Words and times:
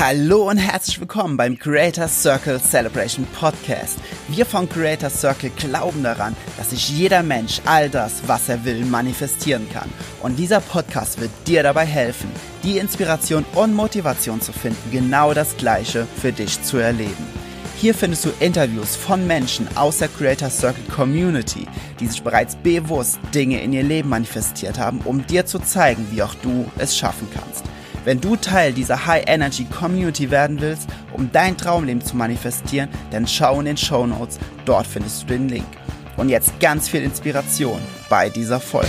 Hallo 0.00 0.48
und 0.48 0.56
herzlich 0.56 0.98
willkommen 0.98 1.36
beim 1.36 1.58
Creator 1.58 2.08
Circle 2.08 2.58
Celebration 2.58 3.26
Podcast. 3.38 3.98
Wir 4.28 4.46
von 4.46 4.66
Creator 4.66 5.10
Circle 5.10 5.50
glauben 5.50 6.02
daran, 6.02 6.34
dass 6.56 6.70
sich 6.70 6.88
jeder 6.88 7.22
Mensch 7.22 7.60
all 7.66 7.90
das, 7.90 8.22
was 8.26 8.48
er 8.48 8.64
will, 8.64 8.86
manifestieren 8.86 9.68
kann. 9.70 9.90
Und 10.22 10.38
dieser 10.38 10.60
Podcast 10.60 11.20
wird 11.20 11.30
dir 11.46 11.62
dabei 11.62 11.84
helfen, 11.84 12.30
die 12.62 12.78
Inspiration 12.78 13.44
und 13.54 13.74
Motivation 13.74 14.40
zu 14.40 14.54
finden, 14.54 14.90
genau 14.90 15.34
das 15.34 15.54
Gleiche 15.58 16.06
für 16.18 16.32
dich 16.32 16.62
zu 16.62 16.78
erleben. 16.78 17.26
Hier 17.76 17.94
findest 17.94 18.24
du 18.24 18.30
Interviews 18.40 18.96
von 18.96 19.26
Menschen 19.26 19.68
aus 19.76 19.98
der 19.98 20.08
Creator 20.08 20.48
Circle 20.48 20.84
Community, 20.96 21.66
die 22.00 22.06
sich 22.06 22.22
bereits 22.22 22.56
bewusst 22.56 23.18
Dinge 23.34 23.60
in 23.60 23.74
ihr 23.74 23.82
Leben 23.82 24.08
manifestiert 24.08 24.78
haben, 24.78 25.00
um 25.04 25.26
dir 25.26 25.44
zu 25.44 25.58
zeigen, 25.58 26.06
wie 26.10 26.22
auch 26.22 26.34
du 26.36 26.64
es 26.78 26.96
schaffen 26.96 27.28
kannst. 27.34 27.64
Wenn 28.02 28.18
du 28.18 28.34
Teil 28.34 28.72
dieser 28.72 29.04
High 29.04 29.24
Energy 29.26 29.66
Community 29.66 30.30
werden 30.30 30.58
willst, 30.62 30.88
um 31.12 31.30
dein 31.32 31.58
Traumleben 31.58 32.02
zu 32.02 32.16
manifestieren, 32.16 32.88
dann 33.10 33.26
schau 33.26 33.58
in 33.60 33.66
den 33.66 33.76
Show 33.76 34.06
Notes, 34.06 34.38
dort 34.64 34.86
findest 34.86 35.24
du 35.24 35.26
den 35.26 35.50
Link. 35.50 35.66
Und 36.16 36.30
jetzt 36.30 36.58
ganz 36.60 36.88
viel 36.88 37.02
Inspiration 37.02 37.78
bei 38.08 38.30
dieser 38.30 38.58
Folge. 38.58 38.88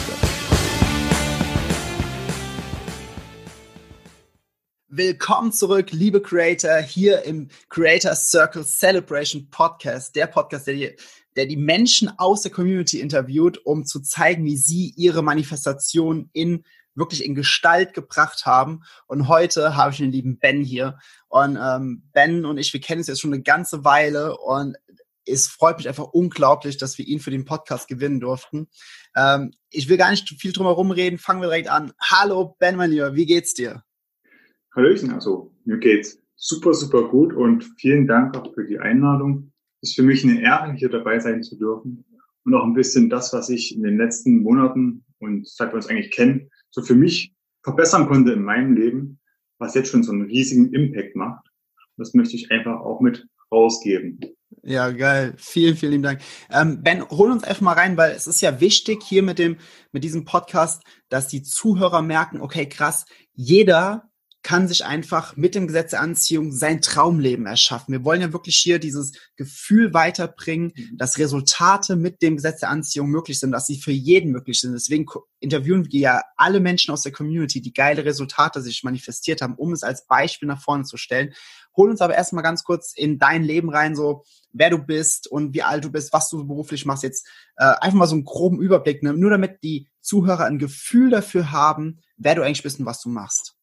Willkommen 4.88 5.52
zurück, 5.52 5.92
liebe 5.92 6.22
Creator, 6.22 6.78
hier 6.78 7.24
im 7.24 7.50
Creator 7.68 8.16
Circle 8.16 8.64
Celebration 8.64 9.50
Podcast, 9.50 10.16
der 10.16 10.28
Podcast, 10.28 10.68
der 10.68 10.74
die, 10.76 10.96
der 11.36 11.48
die 11.48 11.58
Menschen 11.58 12.18
aus 12.18 12.44
der 12.44 12.52
Community 12.52 13.02
interviewt, 13.02 13.58
um 13.66 13.86
zu 13.86 14.00
zeigen, 14.00 14.46
wie 14.46 14.56
sie 14.56 14.94
ihre 14.96 15.22
Manifestation 15.22 16.30
in 16.32 16.64
wirklich 16.96 17.26
in 17.26 17.36
Gestalt 17.36 17.94
gebracht 17.94 18.46
haben. 18.46 18.82
Und 19.08 19.28
heute 19.28 19.76
habe 19.76 19.92
ich 19.92 19.98
den 19.98 20.12
lieben 20.12 20.38
Ben 20.38 20.62
hier. 20.62 21.00
Und 21.28 21.58
ähm, 21.62 22.04
Ben 22.14 22.46
und 22.46 22.58
ich, 22.58 22.74
wir 22.74 22.82
kennen 22.82 23.00
uns 23.00 23.08
jetzt 23.08 23.22
schon 23.22 23.34
eine 23.34 23.44
ganze 23.44 23.84
Weile 23.84 24.38
und 24.38 24.78
es 25.26 25.48
freut 25.48 25.78
mich 25.78 25.88
einfach 25.88 26.08
unglaublich, 26.08 26.78
dass 26.78 26.98
wir 26.98 27.08
ihn 27.08 27.20
für 27.20 27.32
den 27.32 27.46
Podcast 27.46 27.88
gewinnen 27.88 28.20
durften. 28.20 28.68
Ähm, 29.16 29.54
ich 29.70 29.88
will 29.88 29.98
gar 29.98 30.12
nicht 30.12 30.28
viel 30.30 30.52
drum 30.52 30.66
herum 30.66 30.92
reden, 30.92 31.18
fangen 31.18 31.42
wir 31.42 31.48
direkt 31.48 31.70
an. 31.70 31.94
Hallo 32.00 32.56
Ben, 32.60 32.76
mein 32.76 32.92
Lieber, 32.92 33.16
wie 33.16 33.26
geht's 33.26 33.54
dir? 33.54 33.84
Hallöchen, 34.76 35.12
also 35.12 35.54
mir 35.66 35.78
geht's 35.78 36.18
super, 36.36 36.74
super 36.74 37.08
gut 37.08 37.34
und 37.34 37.64
vielen 37.78 38.08
Dank 38.08 38.36
auch 38.36 38.54
für 38.54 38.66
die 38.66 38.80
Einladung. 38.80 39.52
Es 39.82 39.90
ist 39.90 39.96
für 39.96 40.04
mich 40.04 40.24
eine 40.24 40.42
Ehre, 40.42 40.74
hier 40.74 40.90
dabei 40.90 41.20
sein 41.20 41.44
zu 41.44 41.58
dürfen 41.58 42.06
und 42.46 42.54
auch 42.56 42.64
ein 42.64 42.74
bisschen 42.74 43.10
das, 43.10 43.34
was 43.34 43.50
ich 43.50 43.76
in 43.76 43.84
den 43.84 43.98
letzten 43.98 44.42
Monaten 44.42 45.06
und 45.20 45.48
seit 45.48 45.72
wir 45.72 45.76
uns 45.76 45.88
eigentlich 45.88 46.12
kennen, 46.12 46.50
so 46.72 46.82
für 46.82 46.96
mich 46.96 47.34
verbessern 47.64 48.08
konnte 48.08 48.32
in 48.32 48.44
meinem 48.44 48.74
Leben, 48.74 49.20
was 49.60 49.76
jetzt 49.76 49.90
schon 49.90 50.04
so 50.04 50.12
einen 50.12 50.24
riesigen 50.24 50.74
Impact 50.74 51.16
macht. 51.16 51.48
Das 51.98 52.14
möchte 52.14 52.36
ich 52.36 52.52
einfach 52.52 52.80
auch 52.80 53.02
mit 53.02 53.28
rausgeben. 53.52 54.20
Ja, 54.64 54.92
geil. 54.92 55.34
Vielen, 55.38 55.76
vielen 55.76 55.92
lieben 55.92 56.04
Dank. 56.04 56.22
Ähm, 56.50 56.84
ben, 56.84 57.08
hol 57.10 57.32
uns 57.32 57.44
einfach 57.44 57.62
mal 57.62 57.74
rein, 57.74 57.98
weil 57.98 58.12
es 58.12 58.28
ist 58.28 58.42
ja 58.42 58.60
wichtig 58.60 59.02
hier 59.04 59.24
mit 59.24 59.40
dem, 59.40 59.58
mit 59.92 60.04
diesem 60.04 60.26
Podcast, 60.26 60.84
dass 61.10 61.28
die 61.28 61.44
Zuhörer 61.44 62.02
merken, 62.02 62.42
okay, 62.42 62.68
krass, 62.68 63.06
jeder 63.34 64.11
kann 64.44 64.68
sich 64.68 64.86
einfach 64.86 65.36
mit 65.38 65.54
dem 65.54 65.68
Gesetz 65.68 65.92
der 65.92 66.02
Anziehung 66.02 66.52
sein 66.52 66.82
Traumleben 66.82 67.46
erschaffen. 67.46 67.92
Wir 67.92 68.04
wollen 68.04 68.22
ja 68.22 68.34
wirklich 68.34 68.58
hier 68.58 68.80
dieses 68.80 69.12
Gefühl 69.36 69.94
weiterbringen, 69.94 70.74
mhm. 70.76 70.98
dass 70.98 71.20
Resultate 71.20 71.96
mit 71.96 72.22
dem 72.22 72.38
Gesetz 72.38 72.62
der 72.62 72.70
Anziehung 72.70 73.10
möglich 73.10 73.40
sind, 73.40 73.52
dass 73.52 73.68
sie 73.68 73.80
für 73.80 73.92
jeden 73.92 74.32
möglich 74.32 74.60
sind. 74.60 74.74
Deswegen 74.74 75.06
interviewen 75.40 75.92
wir 75.92 76.00
ja 76.00 76.22
alle 76.38 76.60
Menschen 76.60 76.92
aus 76.92 77.04
der 77.04 77.12
Community, 77.12 77.62
die 77.62 77.74
geile 77.74 78.04
Resultate 78.04 78.62
sich 78.62 78.84
manifestiert 78.84 79.42
haben, 79.42 79.56
um 79.56 79.74
es 79.74 79.84
als 79.84 80.08
Beispiel 80.08 80.48
nach 80.48 80.62
vorne 80.62 80.86
zu 80.86 80.98
stellen. 80.98 81.34
Hol 81.78 81.90
uns 81.90 82.02
aber 82.02 82.16
erstmal 82.16 82.44
ganz 82.44 82.64
kurz 82.64 82.94
in 82.96 83.20
dein 83.20 83.44
Leben 83.44 83.70
rein, 83.70 83.96
so 83.96 84.24
wer 84.52 84.72
du 84.72 84.80
bist 84.80 85.28
und 85.28 85.54
wie 85.54 85.64
alt 85.64 85.86
du 85.86 85.92
bist, 85.92 86.12
was 86.14 86.30
du 86.30 86.46
beruflich 86.46 86.86
machst. 86.86 87.04
Jetzt 87.04 87.28
äh, 87.58 87.66
einfach 87.80 87.98
mal 87.98 88.08
so 88.08 88.16
einen 88.16 88.26
groben 88.26 88.60
Überblick, 88.60 89.04
ne? 89.04 89.14
nur 89.14 89.30
damit 89.30 89.64
die 89.64 89.88
Zuhörer 90.02 90.46
ein 90.46 90.58
Gefühl 90.58 91.12
dafür 91.12 91.52
haben, 91.52 92.00
wer 92.18 92.36
du 92.36 92.42
eigentlich 92.42 92.64
bist 92.64 92.80
und 92.80 92.86
was 92.86 93.02
du 93.02 93.10
machst. 93.10 93.56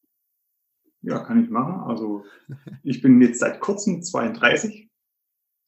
Ja, 1.03 1.21
kann 1.21 1.43
ich 1.43 1.51
machen. 1.51 1.81
Also 1.81 2.25
ich 2.83 3.01
bin 3.03 3.21
jetzt 3.21 3.41
seit 3.41 3.61
kurzem 3.61 4.03
32 4.03 4.89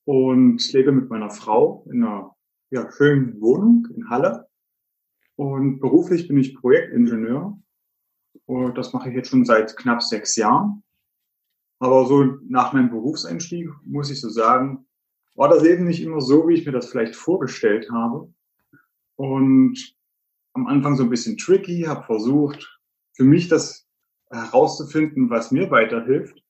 und 0.05 0.73
lebe 0.73 0.93
mit 0.93 1.09
meiner 1.09 1.31
Frau 1.31 1.87
in 1.91 2.03
einer 2.03 2.35
ja, 2.71 2.91
schönen 2.91 3.41
Wohnung 3.41 3.87
in 3.95 4.11
Halle. 4.11 4.49
Und 5.37 5.81
beruflich 5.81 6.29
bin 6.29 6.39
ich 6.39 6.55
Projektingenieur. 6.55 7.59
Und 8.47 8.77
das 8.77 8.93
mache 8.93 9.09
ich 9.09 9.15
jetzt 9.15 9.29
schon 9.29 9.45
seit 9.45 9.77
knapp 9.77 10.03
sechs 10.03 10.37
Jahren. 10.37 10.83
Aber 11.79 12.07
so 12.07 12.25
nach 12.49 12.73
meinem 12.73 12.91
Berufseinstieg, 12.91 13.71
muss 13.85 14.11
ich 14.11 14.21
so 14.21 14.29
sagen, 14.29 14.87
war 15.35 15.49
das 15.49 15.63
Leben 15.63 15.87
nicht 15.87 16.03
immer 16.03 16.21
so, 16.21 16.47
wie 16.49 16.55
ich 16.55 16.67
mir 16.67 16.73
das 16.73 16.91
vielleicht 16.91 17.17
vorgestellt 17.17 17.91
habe. 17.91 18.33
Und 19.17 19.97
am 20.53 20.67
Anfang 20.67 20.97
so 20.97 21.05
ein 21.05 21.11
bisschen 21.11 21.39
tricky, 21.39 21.83
habe 21.83 22.05
versucht, 22.05 22.81
für 23.15 23.25
mich 23.25 23.49
das 23.49 23.89
herauszufinden, 24.31 25.31
was 25.31 25.51
mir 25.51 25.71
weiterhilft, 25.71 26.43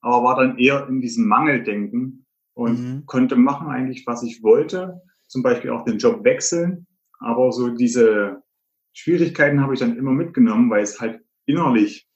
aber 0.00 0.22
war 0.22 0.36
dann 0.36 0.58
eher 0.58 0.86
in 0.88 1.00
diesem 1.00 1.26
Mangeldenken 1.26 2.26
und 2.54 2.80
mhm. 2.80 3.06
konnte 3.06 3.36
machen 3.36 3.68
eigentlich, 3.68 4.06
was 4.06 4.22
ich 4.22 4.42
wollte, 4.42 5.00
zum 5.28 5.42
Beispiel 5.42 5.70
auch 5.70 5.84
den 5.84 5.98
Job 5.98 6.24
wechseln, 6.24 6.86
aber 7.18 7.52
so 7.52 7.70
diese 7.70 8.42
Schwierigkeiten 8.92 9.60
habe 9.60 9.74
ich 9.74 9.80
dann 9.80 9.96
immer 9.96 10.12
mitgenommen, 10.12 10.70
weil 10.70 10.82
es 10.82 11.00
halt 11.00 11.22
innerlich 11.46 12.08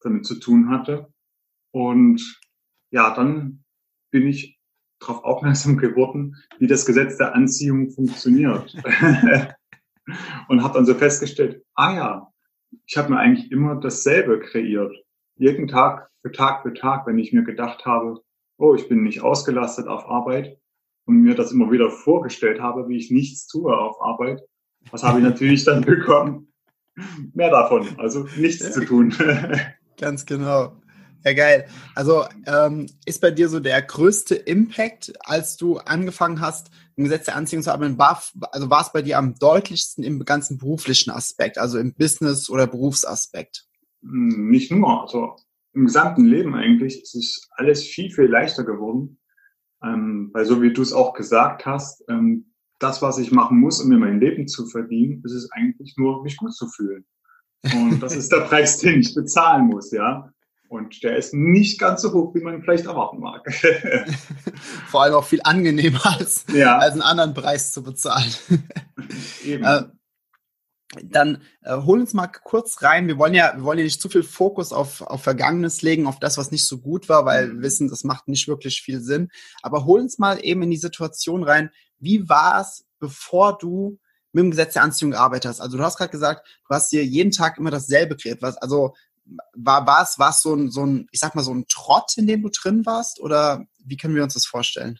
damit 0.00 0.24
zu 0.24 0.38
tun 0.38 0.70
hatte. 0.70 1.12
Und 1.72 2.40
ja, 2.90 3.14
dann 3.14 3.64
bin 4.10 4.26
ich 4.26 4.58
darauf 5.00 5.24
aufmerksam 5.24 5.76
geworden, 5.78 6.36
wie 6.58 6.66
das 6.66 6.86
Gesetz 6.86 7.18
der 7.18 7.34
Anziehung 7.34 7.90
funktioniert. 7.90 8.74
und 10.48 10.62
habe 10.62 10.74
dann 10.74 10.86
so 10.86 10.94
festgestellt, 10.94 11.64
ah 11.74 11.94
ja, 11.94 12.32
ich 12.86 12.96
habe 12.96 13.12
mir 13.12 13.18
eigentlich 13.18 13.50
immer 13.50 13.76
dasselbe 13.76 14.40
kreiert. 14.40 14.94
Jeden 15.36 15.68
Tag 15.68 16.10
für 16.22 16.32
Tag 16.32 16.62
für 16.62 16.74
Tag, 16.74 17.06
wenn 17.06 17.18
ich 17.18 17.32
mir 17.32 17.44
gedacht 17.44 17.84
habe, 17.86 18.20
oh, 18.58 18.74
ich 18.74 18.88
bin 18.88 19.02
nicht 19.02 19.22
ausgelastet 19.22 19.86
auf 19.86 20.08
Arbeit 20.08 20.58
und 21.06 21.22
mir 21.22 21.34
das 21.34 21.52
immer 21.52 21.70
wieder 21.70 21.90
vorgestellt 21.90 22.60
habe, 22.60 22.88
wie 22.88 22.96
ich 22.96 23.10
nichts 23.10 23.46
tue 23.46 23.76
auf 23.76 24.00
Arbeit, 24.00 24.42
was 24.90 25.02
habe 25.02 25.18
ich 25.18 25.24
natürlich 25.28 25.64
dann 25.64 25.82
bekommen? 25.82 26.52
Mehr 27.34 27.50
davon, 27.50 27.86
also 27.98 28.26
nichts 28.36 28.72
zu 28.72 28.84
tun. 28.84 29.14
Ganz 29.98 30.24
genau. 30.24 30.80
Ja, 31.26 31.32
geil. 31.32 31.66
Also 31.96 32.24
ähm, 32.46 32.86
ist 33.04 33.20
bei 33.20 33.32
dir 33.32 33.48
so 33.48 33.58
der 33.58 33.82
größte 33.82 34.36
Impact, 34.36 35.12
als 35.28 35.56
du 35.56 35.78
angefangen 35.78 36.40
hast, 36.40 36.70
im 36.94 37.02
Gesetz 37.02 37.24
der 37.24 37.34
Anziehung 37.34 37.64
zu 37.64 37.72
arbeiten, 37.72 37.98
war, 37.98 38.22
also 38.52 38.70
war 38.70 38.82
es 38.82 38.92
bei 38.92 39.02
dir 39.02 39.18
am 39.18 39.34
deutlichsten 39.34 40.04
im 40.04 40.24
ganzen 40.24 40.56
beruflichen 40.56 41.10
Aspekt, 41.10 41.58
also 41.58 41.80
im 41.80 41.94
Business- 41.94 42.48
oder 42.48 42.68
Berufsaspekt? 42.68 43.66
Hm, 44.02 44.50
nicht 44.50 44.70
nur, 44.70 45.02
also 45.02 45.34
im 45.72 45.86
gesamten 45.86 46.26
Leben 46.26 46.54
eigentlich 46.54 47.02
ist 47.02 47.16
es 47.16 47.48
alles 47.56 47.82
viel, 47.82 48.12
viel 48.12 48.26
leichter 48.26 48.62
geworden. 48.62 49.18
Ähm, 49.82 50.30
weil 50.32 50.44
so 50.44 50.62
wie 50.62 50.72
du 50.72 50.80
es 50.80 50.92
auch 50.92 51.12
gesagt 51.12 51.66
hast, 51.66 52.04
ähm, 52.08 52.52
das, 52.78 53.02
was 53.02 53.18
ich 53.18 53.32
machen 53.32 53.58
muss, 53.58 53.80
um 53.80 53.88
mir 53.88 53.98
mein 53.98 54.20
Leben 54.20 54.46
zu 54.46 54.64
verdienen, 54.66 55.22
ist 55.24 55.32
es 55.32 55.50
eigentlich 55.50 55.96
nur, 55.96 56.22
mich 56.22 56.36
gut 56.36 56.54
zu 56.54 56.68
fühlen. 56.68 57.04
Und 57.74 58.00
das 58.00 58.14
ist 58.14 58.30
der 58.30 58.42
Preis, 58.42 58.78
den 58.78 59.00
ich 59.00 59.12
bezahlen 59.12 59.66
muss, 59.66 59.90
ja. 59.90 60.32
Und 60.68 61.02
der 61.02 61.16
ist 61.16 61.32
nicht 61.32 61.78
ganz 61.78 62.02
so 62.02 62.12
hoch, 62.12 62.34
wie 62.34 62.40
man 62.40 62.62
vielleicht 62.62 62.86
erwarten 62.86 63.20
mag. 63.20 63.46
Vor 64.88 65.02
allem 65.02 65.14
auch 65.14 65.24
viel 65.24 65.40
angenehmer 65.44 66.04
als, 66.04 66.44
ja. 66.52 66.78
als 66.78 66.92
einen 66.92 67.02
anderen 67.02 67.34
Preis 67.34 67.72
zu 67.72 67.82
bezahlen. 67.82 68.32
Eben. 69.44 69.64
Äh, 69.64 69.82
dann 71.02 71.42
äh, 71.62 71.76
hol 71.76 72.00
uns 72.00 72.14
mal 72.14 72.28
kurz 72.28 72.82
rein. 72.82 73.08
Wir 73.08 73.18
wollen 73.18 73.34
ja, 73.34 73.52
wir 73.56 73.64
wollen 73.64 73.78
ja 73.78 73.84
nicht 73.84 74.00
zu 74.00 74.08
viel 74.08 74.22
Fokus 74.22 74.72
auf, 74.72 75.02
auf 75.02 75.22
Vergangenes 75.22 75.82
legen, 75.82 76.06
auf 76.06 76.18
das, 76.18 76.38
was 76.38 76.50
nicht 76.50 76.66
so 76.66 76.78
gut 76.78 77.08
war, 77.08 77.24
weil 77.24 77.48
mhm. 77.48 77.56
wir 77.56 77.62
wissen, 77.62 77.88
das 77.88 78.04
macht 78.04 78.28
nicht 78.28 78.48
wirklich 78.48 78.80
viel 78.82 79.00
Sinn. 79.00 79.28
Aber 79.62 79.84
hol 79.84 80.00
uns 80.00 80.18
mal 80.18 80.38
eben 80.42 80.62
in 80.62 80.70
die 80.70 80.76
Situation 80.76 81.42
rein. 81.42 81.70
Wie 81.98 82.28
war 82.28 82.60
es, 82.60 82.84
bevor 82.98 83.58
du 83.58 83.98
mit 84.32 84.42
dem 84.42 84.50
Gesetz 84.50 84.74
der 84.74 84.82
Anziehung 84.82 85.12
gearbeitet 85.12 85.50
hast? 85.50 85.60
Also 85.60 85.76
du 85.76 85.82
hast 85.82 85.96
gerade 85.96 86.10
gesagt, 86.10 86.46
du 86.68 86.74
hast 86.74 86.90
dir 86.92 87.04
jeden 87.04 87.32
Tag 87.32 87.58
immer 87.58 87.70
dasselbe 87.70 88.16
kreiert. 88.16 88.42
Was, 88.42 88.56
also 88.56 88.94
war, 89.54 90.02
es, 90.02 90.18
war 90.18 90.32
so 90.32 90.54
ein, 90.54 90.70
so 90.70 90.84
ein, 90.84 91.08
ich 91.10 91.20
sag 91.20 91.34
mal, 91.34 91.42
so 91.42 91.52
ein 91.52 91.66
Trott, 91.68 92.16
in 92.16 92.26
dem 92.26 92.42
du 92.42 92.50
drin 92.50 92.86
warst? 92.86 93.20
Oder 93.20 93.66
wie 93.84 93.96
können 93.96 94.14
wir 94.14 94.22
uns 94.22 94.34
das 94.34 94.46
vorstellen? 94.46 94.98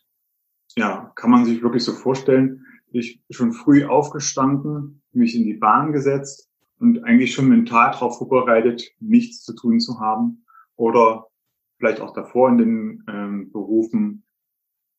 Ja, 0.76 1.12
kann 1.14 1.30
man 1.30 1.44
sich 1.44 1.62
wirklich 1.62 1.84
so 1.84 1.92
vorstellen. 1.92 2.64
Ich 2.92 3.20
bin 3.26 3.34
schon 3.34 3.52
früh 3.52 3.84
aufgestanden, 3.84 5.02
mich 5.12 5.34
in 5.34 5.44
die 5.44 5.54
Bahn 5.54 5.92
gesetzt 5.92 6.48
und 6.78 7.04
eigentlich 7.04 7.34
schon 7.34 7.48
mental 7.48 7.92
darauf 7.92 8.18
vorbereitet, 8.18 8.90
nichts 9.00 9.42
zu 9.42 9.54
tun 9.54 9.80
zu 9.80 10.00
haben. 10.00 10.44
Oder 10.76 11.26
vielleicht 11.78 12.00
auch 12.00 12.12
davor 12.12 12.50
in 12.50 12.58
den 12.58 13.04
ähm, 13.08 13.52
Berufen, 13.52 14.24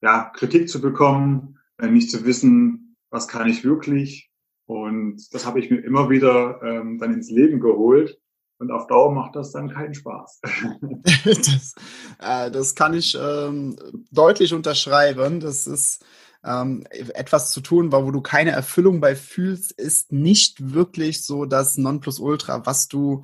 ja, 0.01 0.31
Kritik 0.35 0.69
zu 0.69 0.81
bekommen, 0.81 1.59
äh, 1.77 1.87
nicht 1.87 2.09
zu 2.09 2.25
wissen, 2.25 2.95
was 3.09 3.27
kann 3.27 3.47
ich 3.47 3.63
wirklich. 3.63 4.31
Und 4.65 5.33
das 5.33 5.45
habe 5.45 5.59
ich 5.59 5.69
mir 5.69 5.77
immer 5.77 6.09
wieder 6.09 6.61
ähm, 6.61 6.97
dann 6.99 7.13
ins 7.13 7.29
Leben 7.29 7.59
geholt 7.59 8.19
und 8.59 8.71
auf 8.71 8.87
Dauer 8.87 9.13
macht 9.13 9.35
das 9.35 9.51
dann 9.51 9.69
keinen 9.69 9.93
Spaß. 9.93 10.41
das, 11.25 11.75
Äh, 12.19 12.51
das 12.51 12.75
kann 12.75 12.93
ich 12.93 13.17
ähm, 13.19 13.77
deutlich 14.11 14.53
unterschreiben. 14.53 15.39
Das 15.39 15.67
ist 15.67 16.03
ähm, 16.43 16.85
etwas 16.89 17.51
zu 17.51 17.61
tun, 17.61 17.91
wo 17.91 18.11
du 18.11 18.21
keine 18.21 18.51
Erfüllung 18.51 19.01
bei 19.01 19.15
fühlst, 19.15 19.71
ist 19.71 20.11
nicht 20.11 20.73
wirklich 20.73 21.25
so 21.25 21.45
das 21.45 21.77
Nonplusultra, 21.77 22.65
was 22.65 22.87
du, 22.87 23.23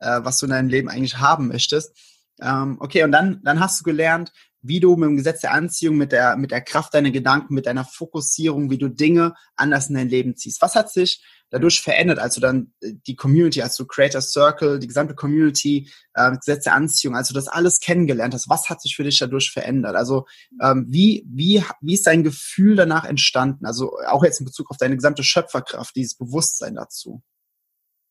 äh, 0.00 0.20
was 0.22 0.38
du 0.38 0.46
in 0.46 0.50
deinem 0.50 0.68
Leben 0.68 0.88
eigentlich 0.88 1.18
haben 1.18 1.48
möchtest. 1.48 1.96
Ähm, 2.40 2.76
okay, 2.80 3.02
und 3.04 3.12
dann, 3.12 3.40
dann 3.42 3.60
hast 3.60 3.80
du 3.80 3.84
gelernt, 3.84 4.32
wie 4.62 4.80
du 4.80 4.96
mit 4.96 5.08
dem 5.08 5.16
Gesetz 5.16 5.40
der 5.40 5.52
Anziehung, 5.52 5.96
mit 5.96 6.12
der, 6.12 6.36
mit 6.36 6.50
der 6.50 6.60
Kraft 6.60 6.94
deiner 6.94 7.10
Gedanken, 7.10 7.54
mit 7.54 7.66
deiner 7.66 7.84
Fokussierung, 7.84 8.70
wie 8.70 8.78
du 8.78 8.88
Dinge 8.88 9.34
anders 9.56 9.88
in 9.88 9.94
dein 9.94 10.08
Leben 10.08 10.36
ziehst. 10.36 10.60
Was 10.62 10.74
hat 10.74 10.90
sich 10.90 11.22
dadurch 11.50 11.80
verändert, 11.80 12.18
als 12.18 12.34
du 12.34 12.40
dann 12.40 12.72
äh, 12.80 12.92
die 13.06 13.16
Community, 13.16 13.62
als 13.62 13.76
du 13.76 13.86
Creator 13.86 14.20
Circle, 14.20 14.78
die 14.78 14.86
gesamte 14.86 15.14
Community, 15.14 15.90
äh, 16.14 16.36
Gesetz 16.36 16.64
der 16.64 16.74
Anziehung, 16.74 17.16
als 17.16 17.28
du 17.28 17.34
das 17.34 17.48
alles 17.48 17.80
kennengelernt 17.80 18.34
hast, 18.34 18.48
was 18.48 18.68
hat 18.68 18.82
sich 18.82 18.96
für 18.96 19.04
dich 19.04 19.18
dadurch 19.18 19.50
verändert? 19.50 19.96
Also 19.96 20.26
ähm, 20.62 20.86
wie, 20.88 21.24
wie, 21.28 21.62
wie 21.80 21.94
ist 21.94 22.06
dein 22.06 22.24
Gefühl 22.24 22.76
danach 22.76 23.04
entstanden? 23.04 23.64
Also 23.66 23.96
auch 24.06 24.24
jetzt 24.24 24.40
in 24.40 24.46
Bezug 24.46 24.70
auf 24.70 24.76
deine 24.76 24.96
gesamte 24.96 25.22
Schöpferkraft, 25.22 25.94
dieses 25.96 26.16
Bewusstsein 26.16 26.74
dazu. 26.74 27.22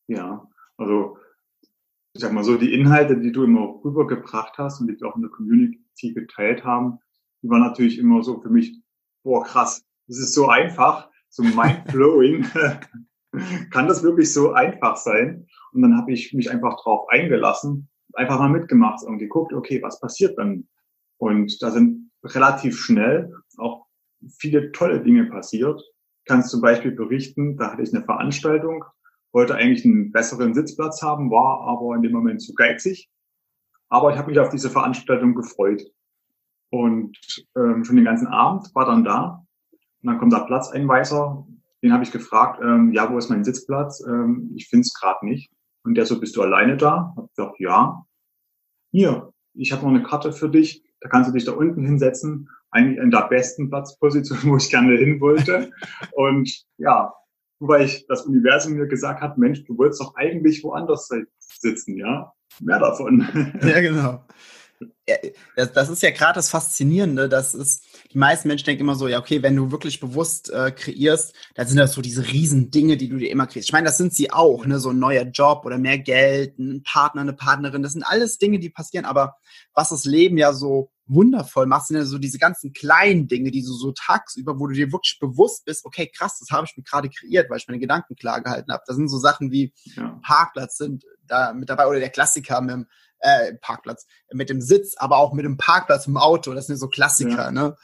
Ja, 0.08 0.48
also 0.78 1.17
ich 2.18 2.22
sag 2.22 2.32
mal 2.32 2.42
so, 2.42 2.56
die 2.56 2.74
Inhalte, 2.74 3.16
die 3.16 3.30
du 3.30 3.44
immer 3.44 3.78
rübergebracht 3.84 4.58
hast 4.58 4.80
und 4.80 4.88
die 4.88 5.00
wir 5.00 5.06
auch 5.06 5.14
in 5.14 5.22
der 5.22 5.30
Community 5.30 6.12
geteilt 6.12 6.64
haben, 6.64 6.98
die 7.42 7.48
waren 7.48 7.60
natürlich 7.60 7.96
immer 7.96 8.24
so 8.24 8.40
für 8.40 8.50
mich, 8.50 8.82
boah, 9.22 9.44
krass, 9.44 9.86
das 10.08 10.18
ist 10.18 10.34
so 10.34 10.48
einfach, 10.48 11.08
so 11.28 11.44
mind-blowing. 11.44 12.44
Kann 13.70 13.86
das 13.86 14.02
wirklich 14.02 14.34
so 14.34 14.50
einfach 14.50 14.96
sein? 14.96 15.46
Und 15.72 15.82
dann 15.82 15.96
habe 15.96 16.10
ich 16.10 16.34
mich 16.34 16.50
einfach 16.50 16.82
drauf 16.82 17.08
eingelassen, 17.08 17.88
einfach 18.14 18.40
mal 18.40 18.48
mitgemacht 18.48 19.04
und 19.04 19.18
geguckt, 19.18 19.52
okay, 19.52 19.80
was 19.80 20.00
passiert 20.00 20.36
dann? 20.38 20.66
Und 21.18 21.62
da 21.62 21.70
sind 21.70 22.10
relativ 22.24 22.80
schnell 22.80 23.32
auch 23.58 23.86
viele 24.40 24.72
tolle 24.72 25.04
Dinge 25.04 25.26
passiert. 25.26 25.80
Kannst 26.24 26.50
zum 26.50 26.62
Beispiel 26.62 26.90
berichten, 26.90 27.56
da 27.56 27.70
hatte 27.70 27.82
ich 27.82 27.94
eine 27.94 28.04
Veranstaltung, 28.04 28.84
wollte 29.38 29.54
eigentlich 29.54 29.84
einen 29.84 30.10
besseren 30.10 30.52
Sitzplatz 30.52 31.00
haben, 31.00 31.30
war 31.30 31.60
aber 31.60 31.94
in 31.94 32.02
dem 32.02 32.10
Moment 32.10 32.42
zu 32.42 32.54
geizig. 32.54 33.08
Aber 33.88 34.10
ich 34.10 34.18
habe 34.18 34.30
mich 34.30 34.40
auf 34.40 34.48
diese 34.48 34.68
Veranstaltung 34.68 35.36
gefreut. 35.36 35.80
Und 36.70 37.16
ähm, 37.56 37.84
schon 37.84 37.94
den 37.94 38.04
ganzen 38.04 38.26
Abend 38.26 38.68
war 38.74 38.84
dann 38.84 39.04
da. 39.04 39.46
Und 40.02 40.10
dann 40.10 40.18
kommt 40.18 40.32
der 40.32 40.40
Platzeinweiser, 40.40 41.46
den 41.84 41.92
habe 41.92 42.02
ich 42.02 42.10
gefragt, 42.10 42.60
ähm, 42.64 42.92
ja, 42.92 43.12
wo 43.12 43.16
ist 43.16 43.30
mein 43.30 43.44
Sitzplatz? 43.44 44.04
Ähm, 44.04 44.50
ich 44.56 44.66
finde 44.66 44.82
es 44.82 44.92
gerade 44.92 45.24
nicht. 45.24 45.52
Und 45.84 45.94
der 45.94 46.04
so, 46.04 46.18
bist 46.18 46.34
du 46.34 46.42
alleine 46.42 46.76
da? 46.76 47.14
Hab 47.16 47.28
gesagt, 47.28 47.60
ja. 47.60 48.04
Hier, 48.90 49.32
ich 49.54 49.70
habe 49.70 49.82
noch 49.82 49.90
eine 49.90 50.02
Karte 50.02 50.32
für 50.32 50.48
dich. 50.48 50.82
Da 51.00 51.08
kannst 51.08 51.30
du 51.30 51.32
dich 51.32 51.44
da 51.44 51.52
unten 51.52 51.84
hinsetzen. 51.84 52.48
Eigentlich 52.72 52.98
in 52.98 53.12
der 53.12 53.28
besten 53.28 53.70
Platzposition, 53.70 54.38
wo 54.42 54.56
ich 54.56 54.68
gerne 54.68 54.96
hin 54.96 55.20
wollte. 55.20 55.70
Und 56.10 56.64
ja, 56.76 57.14
wobei 57.58 57.84
ich 57.84 58.06
das 58.06 58.22
Universum 58.22 58.74
mir 58.74 58.86
gesagt 58.86 59.20
hat, 59.20 59.38
Mensch, 59.38 59.64
du 59.64 59.76
wolltest 59.76 60.00
doch 60.00 60.14
eigentlich 60.16 60.62
woanders 60.62 61.08
sitzen, 61.38 61.96
ja? 61.96 62.32
Mehr 62.60 62.78
davon. 62.78 63.26
Ja, 63.62 63.80
genau. 63.80 64.24
Das, 65.56 65.72
das 65.72 65.88
ist 65.88 66.02
ja 66.02 66.10
gerade 66.10 66.34
das 66.34 66.50
Faszinierende, 66.50 67.28
das 67.28 67.52
ist, 67.52 67.84
die 68.12 68.18
meisten 68.18 68.46
Menschen 68.46 68.66
denken 68.66 68.82
immer 68.82 68.94
so, 68.94 69.08
ja, 69.08 69.18
okay, 69.18 69.42
wenn 69.42 69.56
du 69.56 69.72
wirklich 69.72 69.98
bewusst 69.98 70.50
äh, 70.50 70.70
kreierst, 70.70 71.34
dann 71.56 71.66
sind 71.66 71.78
das 71.78 71.94
so 71.94 72.00
diese 72.00 72.28
riesen 72.28 72.70
Dinge, 72.70 72.96
die 72.96 73.08
du 73.08 73.16
dir 73.16 73.30
immer 73.30 73.48
kriegst. 73.48 73.68
Ich 73.68 73.72
meine, 73.72 73.86
das 73.86 73.96
sind 73.96 74.14
sie 74.14 74.30
auch, 74.30 74.66
ne, 74.66 74.78
so 74.78 74.90
ein 74.90 74.98
neuer 75.00 75.24
Job 75.24 75.64
oder 75.66 75.78
mehr 75.78 75.98
Geld, 75.98 76.58
ein 76.60 76.84
Partner, 76.84 77.22
eine 77.22 77.32
Partnerin, 77.32 77.82
das 77.82 77.92
sind 77.92 78.04
alles 78.04 78.38
Dinge, 78.38 78.60
die 78.60 78.70
passieren, 78.70 79.04
aber 79.04 79.36
was 79.74 79.88
das 79.88 80.04
Leben 80.04 80.38
ja 80.38 80.52
so 80.52 80.92
wundervoll 81.08 81.66
macht, 81.66 81.86
sind 81.86 81.96
ja 81.96 82.04
so 82.04 82.18
diese 82.18 82.38
ganzen 82.38 82.72
kleinen 82.72 83.28
Dinge, 83.28 83.50
die 83.50 83.62
du 83.62 83.72
so 83.72 83.92
tagsüber, 83.92 84.58
wo 84.58 84.66
du 84.66 84.74
dir 84.74 84.92
wirklich 84.92 85.18
bewusst 85.20 85.64
bist, 85.64 85.84
okay, 85.84 86.10
krass, 86.14 86.38
das 86.38 86.50
habe 86.50 86.66
ich 86.66 86.76
mir 86.76 86.84
gerade 86.84 87.08
kreiert, 87.08 87.50
weil 87.50 87.58
ich 87.58 87.68
meine 87.68 87.80
Gedanken 87.80 88.14
klar 88.14 88.42
gehalten 88.42 88.72
habe. 88.72 88.82
Das 88.86 88.96
sind 88.96 89.08
so 89.08 89.18
Sachen 89.18 89.50
wie 89.50 89.72
ja. 89.96 90.20
Parkplatz 90.22 90.76
sind 90.76 91.04
da 91.26 91.52
mit 91.52 91.68
dabei 91.68 91.86
oder 91.86 91.98
der 91.98 92.10
Klassiker 92.10 92.60
mit 92.60 92.70
dem 92.70 92.86
äh, 93.20 93.54
Parkplatz, 93.54 94.06
mit 94.32 94.50
dem 94.50 94.60
Sitz, 94.60 94.94
aber 94.96 95.16
auch 95.16 95.32
mit 95.32 95.44
dem 95.44 95.56
Parkplatz 95.56 96.06
im 96.06 96.16
Auto. 96.16 96.54
Das 96.54 96.66
sind 96.66 96.76
so 96.76 96.88
Klassiker, 96.88 97.46
ja. 97.46 97.50
ne? 97.50 97.76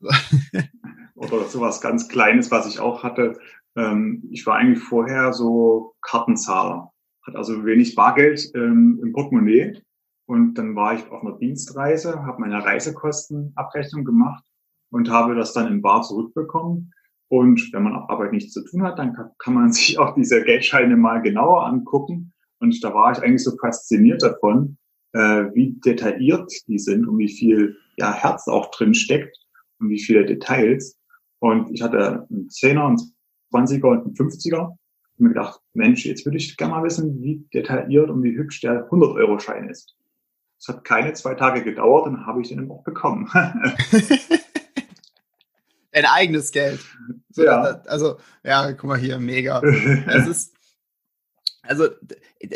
Oder 1.14 1.48
sowas 1.48 1.80
ganz 1.80 2.08
Kleines, 2.08 2.52
was 2.52 2.66
ich 2.68 2.78
auch 2.78 3.02
hatte. 3.02 3.38
Ähm, 3.76 4.28
ich 4.30 4.46
war 4.46 4.56
eigentlich 4.56 4.82
vorher 4.82 5.32
so 5.32 5.96
Kartenzahler, 6.00 6.92
hat 7.26 7.34
also 7.34 7.64
wenig 7.64 7.96
Bargeld 7.96 8.50
ähm, 8.54 9.00
im 9.02 9.12
Portemonnaie. 9.12 9.82
Und 10.28 10.58
dann 10.58 10.76
war 10.76 10.92
ich 10.92 11.10
auf 11.10 11.22
einer 11.22 11.38
Dienstreise, 11.38 12.22
habe 12.26 12.42
meine 12.42 12.62
Reisekostenabrechnung 12.62 14.04
gemacht 14.04 14.44
und 14.90 15.08
habe 15.08 15.34
das 15.34 15.54
dann 15.54 15.72
im 15.72 15.80
Bar 15.80 16.02
zurückbekommen. 16.02 16.92
Und 17.28 17.72
wenn 17.72 17.84
man 17.84 17.96
auf 17.96 18.10
Arbeit 18.10 18.32
nichts 18.32 18.52
zu 18.52 18.62
tun 18.62 18.82
hat, 18.82 18.98
dann 18.98 19.16
kann 19.38 19.54
man 19.54 19.72
sich 19.72 19.98
auch 19.98 20.14
diese 20.14 20.44
Geldscheine 20.44 20.98
mal 20.98 21.22
genauer 21.22 21.64
angucken. 21.64 22.34
Und 22.60 22.84
da 22.84 22.92
war 22.92 23.12
ich 23.12 23.18
eigentlich 23.20 23.42
so 23.42 23.56
fasziniert 23.56 24.22
davon, 24.22 24.76
äh, 25.14 25.46
wie 25.54 25.80
detailliert 25.82 26.52
die 26.66 26.78
sind 26.78 27.08
und 27.08 27.16
wie 27.16 27.30
viel 27.30 27.78
ja, 27.96 28.12
Herz 28.12 28.48
auch 28.48 28.70
drin 28.70 28.92
steckt 28.92 29.34
und 29.78 29.88
wie 29.88 29.98
viele 29.98 30.26
Details. 30.26 30.98
Und 31.38 31.70
ich 31.70 31.80
hatte 31.80 32.26
einen 32.28 32.50
Zehner, 32.50 32.88
einen 32.88 32.98
20er 33.50 33.86
und 33.86 34.04
einen 34.04 34.14
50er. 34.14 34.68
Und 34.68 34.76
mir 35.16 35.28
gedacht, 35.30 35.62
Mensch, 35.72 36.04
jetzt 36.04 36.26
würde 36.26 36.36
ich 36.36 36.54
gerne 36.58 36.74
mal 36.74 36.84
wissen, 36.84 37.18
wie 37.22 37.46
detailliert 37.54 38.10
und 38.10 38.22
wie 38.22 38.36
hübsch 38.36 38.60
der 38.60 38.90
100-Euro-Schein 38.90 39.70
ist. 39.70 39.94
Es 40.58 40.68
hat 40.68 40.84
keine 40.84 41.12
zwei 41.12 41.34
Tage 41.34 41.62
gedauert, 41.62 42.06
dann 42.06 42.26
habe 42.26 42.42
ich 42.42 42.48
den 42.48 42.70
auch 42.70 42.82
bekommen. 42.82 43.30
Dein 45.92 46.04
eigenes 46.04 46.50
Geld. 46.50 46.80
So, 47.30 47.44
ja. 47.44 47.80
Also, 47.86 48.18
ja, 48.42 48.72
guck 48.72 48.84
mal 48.84 48.98
hier, 48.98 49.18
mega. 49.18 49.62
Es 50.06 50.26
ist, 50.26 50.54
also 51.62 51.88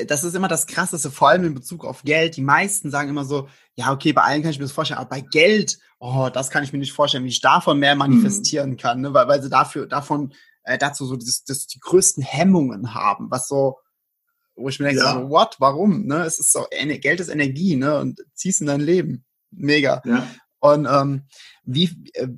das 0.06 0.24
ist 0.24 0.34
immer 0.34 0.48
das 0.48 0.66
Krasseste, 0.66 1.10
vor 1.10 1.28
allem 1.28 1.44
in 1.44 1.54
Bezug 1.54 1.84
auf 1.84 2.02
Geld. 2.02 2.36
Die 2.36 2.42
meisten 2.42 2.90
sagen 2.90 3.10
immer 3.10 3.24
so, 3.24 3.48
ja, 3.74 3.92
okay, 3.92 4.12
bei 4.12 4.22
allen 4.22 4.42
kann 4.42 4.50
ich 4.50 4.58
mir 4.58 4.64
das 4.64 4.72
vorstellen, 4.72 4.98
aber 4.98 5.10
bei 5.10 5.20
Geld, 5.20 5.78
oh, 5.98 6.28
das 6.32 6.50
kann 6.50 6.64
ich 6.64 6.72
mir 6.72 6.78
nicht 6.78 6.92
vorstellen, 6.92 7.24
wie 7.24 7.28
ich 7.28 7.40
davon 7.40 7.78
mehr 7.78 7.94
manifestieren 7.94 8.70
mhm. 8.70 8.76
kann, 8.76 9.00
ne? 9.00 9.14
weil, 9.14 9.28
weil 9.28 9.42
sie 9.42 9.50
dafür, 9.50 9.86
davon, 9.86 10.32
äh, 10.64 10.78
dazu 10.78 11.06
so 11.06 11.16
das, 11.16 11.44
das, 11.44 11.66
die 11.66 11.80
größten 11.80 12.22
Hemmungen 12.22 12.94
haben, 12.94 13.30
was 13.30 13.48
so, 13.48 13.78
wo 14.54 14.68
ich 14.68 14.78
mir 14.78 14.86
denke, 14.86 15.02
ja. 15.02 15.14
so, 15.14 15.30
what, 15.30 15.56
warum? 15.58 16.06
Ne? 16.06 16.24
Es 16.24 16.38
ist 16.38 16.52
so, 16.52 16.66
Geld 16.70 17.20
ist 17.20 17.28
Energie, 17.28 17.76
ne? 17.76 17.98
Und 17.98 18.20
ziehst 18.34 18.60
in 18.60 18.66
dein 18.66 18.80
Leben. 18.80 19.24
Mega. 19.50 20.02
Ja. 20.04 20.26
Und 20.60 20.86
ähm, 20.86 21.26
wie, 21.64 22.10
äh, 22.14 22.28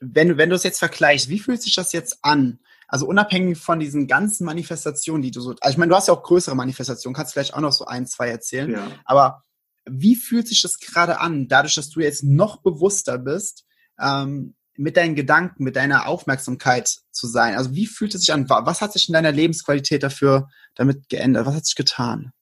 wenn, 0.00 0.36
wenn 0.36 0.50
du 0.50 0.56
es 0.56 0.62
jetzt 0.62 0.78
vergleichst, 0.78 1.28
wie 1.28 1.38
fühlt 1.38 1.62
sich 1.62 1.74
das 1.74 1.92
jetzt 1.92 2.18
an? 2.22 2.58
Also 2.88 3.06
unabhängig 3.06 3.58
von 3.58 3.80
diesen 3.80 4.06
ganzen 4.06 4.44
Manifestationen, 4.44 5.22
die 5.22 5.30
du 5.30 5.40
so, 5.40 5.54
also 5.60 5.72
ich 5.72 5.78
meine, 5.78 5.90
du 5.90 5.96
hast 5.96 6.08
ja 6.08 6.14
auch 6.14 6.22
größere 6.22 6.54
Manifestationen, 6.54 7.14
kannst 7.14 7.32
vielleicht 7.32 7.54
auch 7.54 7.60
noch 7.60 7.72
so 7.72 7.86
ein, 7.86 8.06
zwei 8.06 8.28
erzählen. 8.28 8.70
Ja. 8.70 8.86
Aber 9.04 9.42
wie 9.86 10.16
fühlt 10.16 10.48
sich 10.48 10.62
das 10.62 10.78
gerade 10.78 11.20
an, 11.20 11.48
dadurch, 11.48 11.74
dass 11.74 11.90
du 11.90 12.00
jetzt 12.00 12.24
noch 12.24 12.58
bewusster 12.62 13.18
bist, 13.18 13.64
ähm, 14.00 14.54
mit 14.76 14.96
deinen 14.96 15.14
Gedanken, 15.14 15.64
mit 15.64 15.76
deiner 15.76 16.06
Aufmerksamkeit 16.06 16.88
zu 17.10 17.26
sein? 17.26 17.54
Also 17.54 17.74
wie 17.74 17.86
fühlt 17.86 18.14
es 18.14 18.22
sich 18.22 18.32
an? 18.32 18.48
Was 18.48 18.80
hat 18.80 18.92
sich 18.92 19.08
in 19.08 19.12
deiner 19.12 19.32
Lebensqualität 19.32 20.02
dafür 20.02 20.48
damit 20.74 21.08
geändert? 21.08 21.46
Was 21.46 21.54
hat 21.54 21.66
sich 21.66 21.76
getan? 21.76 22.32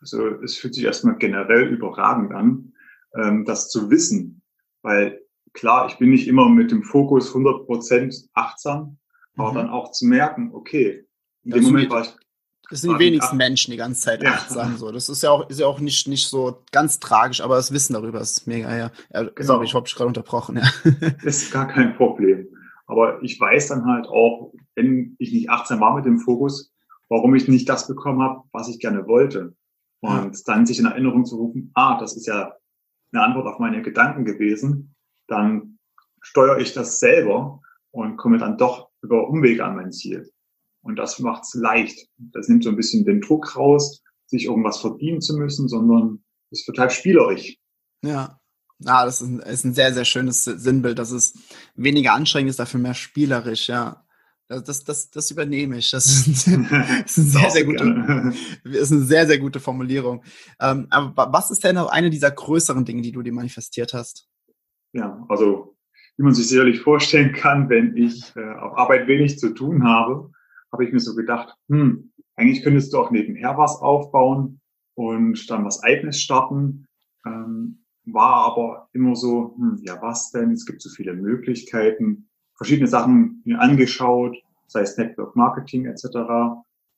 Also 0.00 0.26
es 0.42 0.56
fühlt 0.56 0.74
sich 0.74 0.84
erstmal 0.84 1.16
generell 1.18 1.68
überragend 1.68 2.32
an, 2.32 2.72
ähm, 3.14 3.44
das 3.44 3.68
zu 3.68 3.90
wissen, 3.90 4.42
weil 4.82 5.20
klar, 5.52 5.88
ich 5.88 5.98
bin 5.98 6.10
nicht 6.10 6.28
immer 6.28 6.48
mit 6.48 6.70
dem 6.70 6.82
Fokus 6.82 7.34
100% 7.34 8.28
achtsam, 8.32 8.98
aber 9.36 9.50
mhm. 9.50 9.54
dann 9.56 9.70
auch 9.70 9.92
zu 9.92 10.06
merken, 10.06 10.50
okay, 10.54 11.06
in 11.44 11.50
dem 11.52 11.64
Moment 11.64 11.90
war 11.90 12.02
ich. 12.02 12.14
Das 12.70 12.82
sind 12.82 12.94
die 12.94 13.04
wenigsten 13.04 13.36
Menschen 13.36 13.72
die 13.72 13.76
ganze 13.76 14.00
Zeit 14.00 14.22
ja. 14.22 14.30
achtsam 14.30 14.76
so. 14.76 14.92
Das 14.92 15.08
ist 15.08 15.22
ja 15.22 15.30
auch, 15.30 15.48
ist 15.48 15.58
ja 15.58 15.66
auch 15.66 15.80
nicht, 15.80 16.06
nicht 16.06 16.28
so 16.28 16.62
ganz 16.70 17.00
tragisch, 17.00 17.40
aber 17.40 17.56
das 17.56 17.72
Wissen 17.72 17.94
darüber 17.94 18.20
ist 18.20 18.46
mega, 18.46 18.76
ja. 18.76 18.90
ja 19.12 19.22
genau. 19.24 19.46
Sorry, 19.46 19.66
ich 19.66 19.74
habe 19.74 19.84
dich 19.84 19.94
gerade 19.94 20.08
unterbrochen, 20.08 20.56
ja. 20.56 20.68
Ist 21.24 21.50
gar 21.52 21.66
kein 21.66 21.96
Problem. 21.96 22.46
Aber 22.86 23.22
ich 23.22 23.38
weiß 23.40 23.68
dann 23.68 23.84
halt 23.86 24.06
auch, 24.06 24.52
wenn 24.76 25.16
ich 25.18 25.32
nicht 25.32 25.50
achtsam 25.50 25.80
war 25.80 25.96
mit 25.96 26.04
dem 26.04 26.18
Fokus, 26.18 26.72
warum 27.08 27.34
ich 27.34 27.48
nicht 27.48 27.68
das 27.68 27.88
bekommen 27.88 28.22
habe, 28.22 28.42
was 28.52 28.68
ich 28.68 28.78
gerne 28.78 29.06
wollte. 29.06 29.54
Und 30.00 30.36
ja. 30.36 30.42
dann 30.46 30.64
sich 30.64 30.78
in 30.78 30.86
Erinnerung 30.86 31.24
zu 31.24 31.36
rufen, 31.36 31.70
ah, 31.74 31.98
das 31.98 32.16
ist 32.16 32.26
ja 32.26 32.54
eine 33.12 33.22
Antwort 33.22 33.46
auf 33.46 33.58
meine 33.58 33.82
Gedanken 33.82 34.24
gewesen, 34.24 34.94
dann 35.26 35.78
steuere 36.22 36.58
ich 36.58 36.72
das 36.72 37.00
selber 37.00 37.60
und 37.90 38.16
komme 38.16 38.38
dann 38.38 38.56
doch 38.56 38.90
über 39.02 39.28
Umwege 39.28 39.64
an 39.64 39.76
mein 39.76 39.92
Ziel. 39.92 40.30
Und 40.82 40.96
das 40.96 41.18
macht 41.18 41.44
es 41.44 41.54
leicht. 41.54 42.08
Das 42.16 42.48
nimmt 42.48 42.64
so 42.64 42.70
ein 42.70 42.76
bisschen 42.76 43.04
den 43.04 43.20
Druck 43.20 43.56
raus, 43.56 44.02
sich 44.26 44.46
irgendwas 44.46 44.80
verdienen 44.80 45.20
zu 45.20 45.36
müssen, 45.36 45.68
sondern 45.68 46.24
es 46.50 46.66
wird 46.66 46.78
halt 46.78 46.92
spielerisch. 46.92 47.56
Ja. 48.02 48.36
Ja, 48.82 49.04
das 49.04 49.20
ist 49.20 49.28
ein, 49.28 49.40
ist 49.40 49.64
ein 49.64 49.74
sehr, 49.74 49.92
sehr 49.92 50.06
schönes 50.06 50.44
Sinnbild. 50.44 50.98
dass 50.98 51.10
es 51.10 51.34
weniger 51.74 52.14
anstrengend 52.14 52.48
ist, 52.48 52.58
dafür 52.58 52.80
mehr 52.80 52.94
spielerisch, 52.94 53.68
ja. 53.68 54.04
Das, 54.48 54.82
das, 54.82 55.10
das 55.10 55.30
übernehme 55.30 55.78
ich. 55.78 55.92
Das 55.92 56.06
ist, 56.06 56.26
das 56.26 56.46
ist, 56.48 57.18
eine, 57.18 57.28
sehr, 57.28 57.50
sehr 57.50 57.64
gute, 57.64 57.84
ist 58.64 58.90
eine 58.90 59.02
sehr, 59.02 59.26
sehr 59.26 59.38
gute 59.38 59.60
Formulierung. 59.60 60.24
Ähm, 60.60 60.88
aber 60.90 61.32
was 61.32 61.52
ist 61.52 61.62
denn 61.62 61.76
noch 61.76 61.88
eine 61.88 62.10
dieser 62.10 62.32
größeren 62.32 62.84
Dinge, 62.84 63.02
die 63.02 63.12
du 63.12 63.22
dir 63.22 63.32
manifestiert 63.32 63.94
hast? 63.94 64.28
Ja, 64.92 65.24
also 65.28 65.76
wie 66.16 66.24
man 66.24 66.34
sich 66.34 66.48
sicherlich 66.48 66.80
vorstellen 66.80 67.32
kann, 67.32 67.68
wenn 67.68 67.96
ich 67.96 68.34
äh, 68.34 68.54
auf 68.58 68.76
Arbeit 68.76 69.06
wenig 69.06 69.38
zu 69.38 69.54
tun 69.54 69.84
habe, 69.84 70.32
habe 70.72 70.84
ich 70.84 70.92
mir 70.92 71.00
so 71.00 71.14
gedacht, 71.14 71.54
hm, 71.68 72.12
eigentlich 72.36 72.62
könntest 72.62 72.92
du 72.92 72.98
auch 72.98 73.10
nebenher 73.10 73.56
was 73.58 73.76
aufbauen 73.76 74.60
und 74.94 75.50
dann 75.50 75.64
was 75.64 75.82
eigenes 75.82 76.20
starten. 76.20 76.86
Ähm, 77.26 77.84
war 78.06 78.46
aber 78.46 78.88
immer 78.92 79.14
so, 79.14 79.54
hm, 79.56 79.80
ja 79.82 80.00
was 80.00 80.30
denn? 80.30 80.52
Es 80.52 80.66
gibt 80.66 80.82
so 80.82 80.90
viele 80.90 81.14
Möglichkeiten 81.14 82.30
verschiedene 82.60 82.88
Sachen 82.88 83.40
mir 83.46 83.58
angeschaut, 83.58 84.36
sei 84.66 84.82
es 84.82 84.98
Network 84.98 85.34
Marketing 85.34 85.86
etc. 85.86 86.04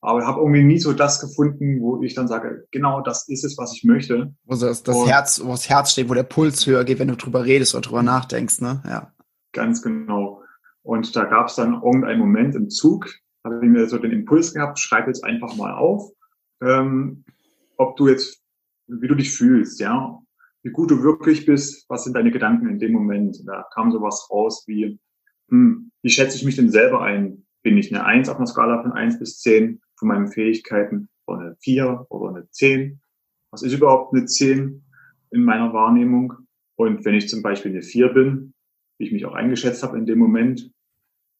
Aber 0.01 0.27
habe 0.27 0.41
irgendwie 0.41 0.63
nie 0.63 0.79
so 0.79 0.91
das 0.91 1.21
gefunden, 1.21 1.79
wo 1.79 2.03
ich 2.03 2.13
dann 2.15 2.27
sage, 2.27 2.67
genau 2.71 2.99
das 2.99 3.29
ist 3.29 3.45
es, 3.45 3.57
was 3.57 3.73
ich 3.73 3.85
möchte. 3.85 4.33
Wo 4.43 4.55
das, 4.55 4.83
das 4.83 5.07
Herz, 5.07 5.41
wo 5.41 5.51
das 5.51 5.69
Herz 5.69 5.93
steht, 5.93 6.09
wo 6.09 6.13
der 6.13 6.23
Puls 6.23 6.67
höher 6.67 6.83
geht, 6.83 6.99
wenn 6.99 7.07
du 7.07 7.15
drüber 7.15 7.45
redest 7.45 7.73
oder 7.73 7.81
drüber 7.83 8.03
nachdenkst, 8.03 8.59
ne? 8.59 8.83
Ja. 8.85 9.13
Ganz 9.53 9.81
genau. 9.81 10.41
Und 10.81 11.15
da 11.15 11.23
gab 11.23 11.47
es 11.47 11.55
dann 11.55 11.75
irgendeinen 11.75 12.19
Moment 12.19 12.55
im 12.55 12.69
Zug, 12.69 13.09
habe 13.43 13.59
ich 13.61 13.69
mir 13.69 13.87
so 13.87 13.97
den 13.97 14.11
Impuls 14.11 14.53
gehabt, 14.53 14.79
schreib 14.79 15.07
jetzt 15.07 15.23
einfach 15.23 15.55
mal 15.55 15.73
auf, 15.73 16.11
ähm, 16.61 17.23
ob 17.77 17.97
du 17.97 18.07
jetzt, 18.07 18.41
wie 18.87 19.07
du 19.07 19.15
dich 19.15 19.31
fühlst, 19.31 19.79
ja, 19.79 20.19
wie 20.63 20.71
gut 20.71 20.91
du 20.91 21.03
wirklich 21.03 21.45
bist, 21.45 21.85
was 21.89 22.05
sind 22.05 22.15
deine 22.15 22.31
Gedanken 22.31 22.69
in 22.69 22.79
dem 22.79 22.93
Moment. 22.93 23.37
Da 23.45 23.65
kam 23.73 23.91
sowas 23.91 24.29
raus 24.31 24.63
wie, 24.67 24.99
hm, 25.49 25.91
wie 26.01 26.09
schätze 26.09 26.37
ich 26.37 26.45
mich 26.45 26.55
denn 26.55 26.69
selber 26.69 27.01
ein? 27.01 27.45
Bin 27.63 27.77
ich 27.77 27.93
eine 27.93 28.05
Eins 28.05 28.29
auf 28.29 28.37
einer 28.37 28.47
Skala 28.47 28.81
von 28.81 28.93
eins 28.93 29.19
bis 29.19 29.39
zehn 29.39 29.81
von 29.97 30.07
meinen 30.07 30.27
Fähigkeiten 30.27 31.09
oder 31.27 31.41
eine 31.41 31.55
vier 31.59 32.05
oder 32.09 32.35
eine 32.35 32.49
zehn? 32.49 33.01
Was 33.51 33.61
ist 33.61 33.73
überhaupt 33.73 34.13
eine 34.13 34.25
zehn 34.25 34.83
in 35.31 35.43
meiner 35.43 35.73
Wahrnehmung? 35.73 36.33
Und 36.75 37.05
wenn 37.05 37.13
ich 37.13 37.29
zum 37.29 37.41
Beispiel 37.41 37.71
eine 37.71 37.81
vier 37.81 38.09
bin, 38.09 38.53
wie 38.97 39.05
ich 39.05 39.11
mich 39.11 39.25
auch 39.25 39.33
eingeschätzt 39.33 39.83
habe 39.83 39.97
in 39.97 40.05
dem 40.05 40.19
Moment, 40.19 40.72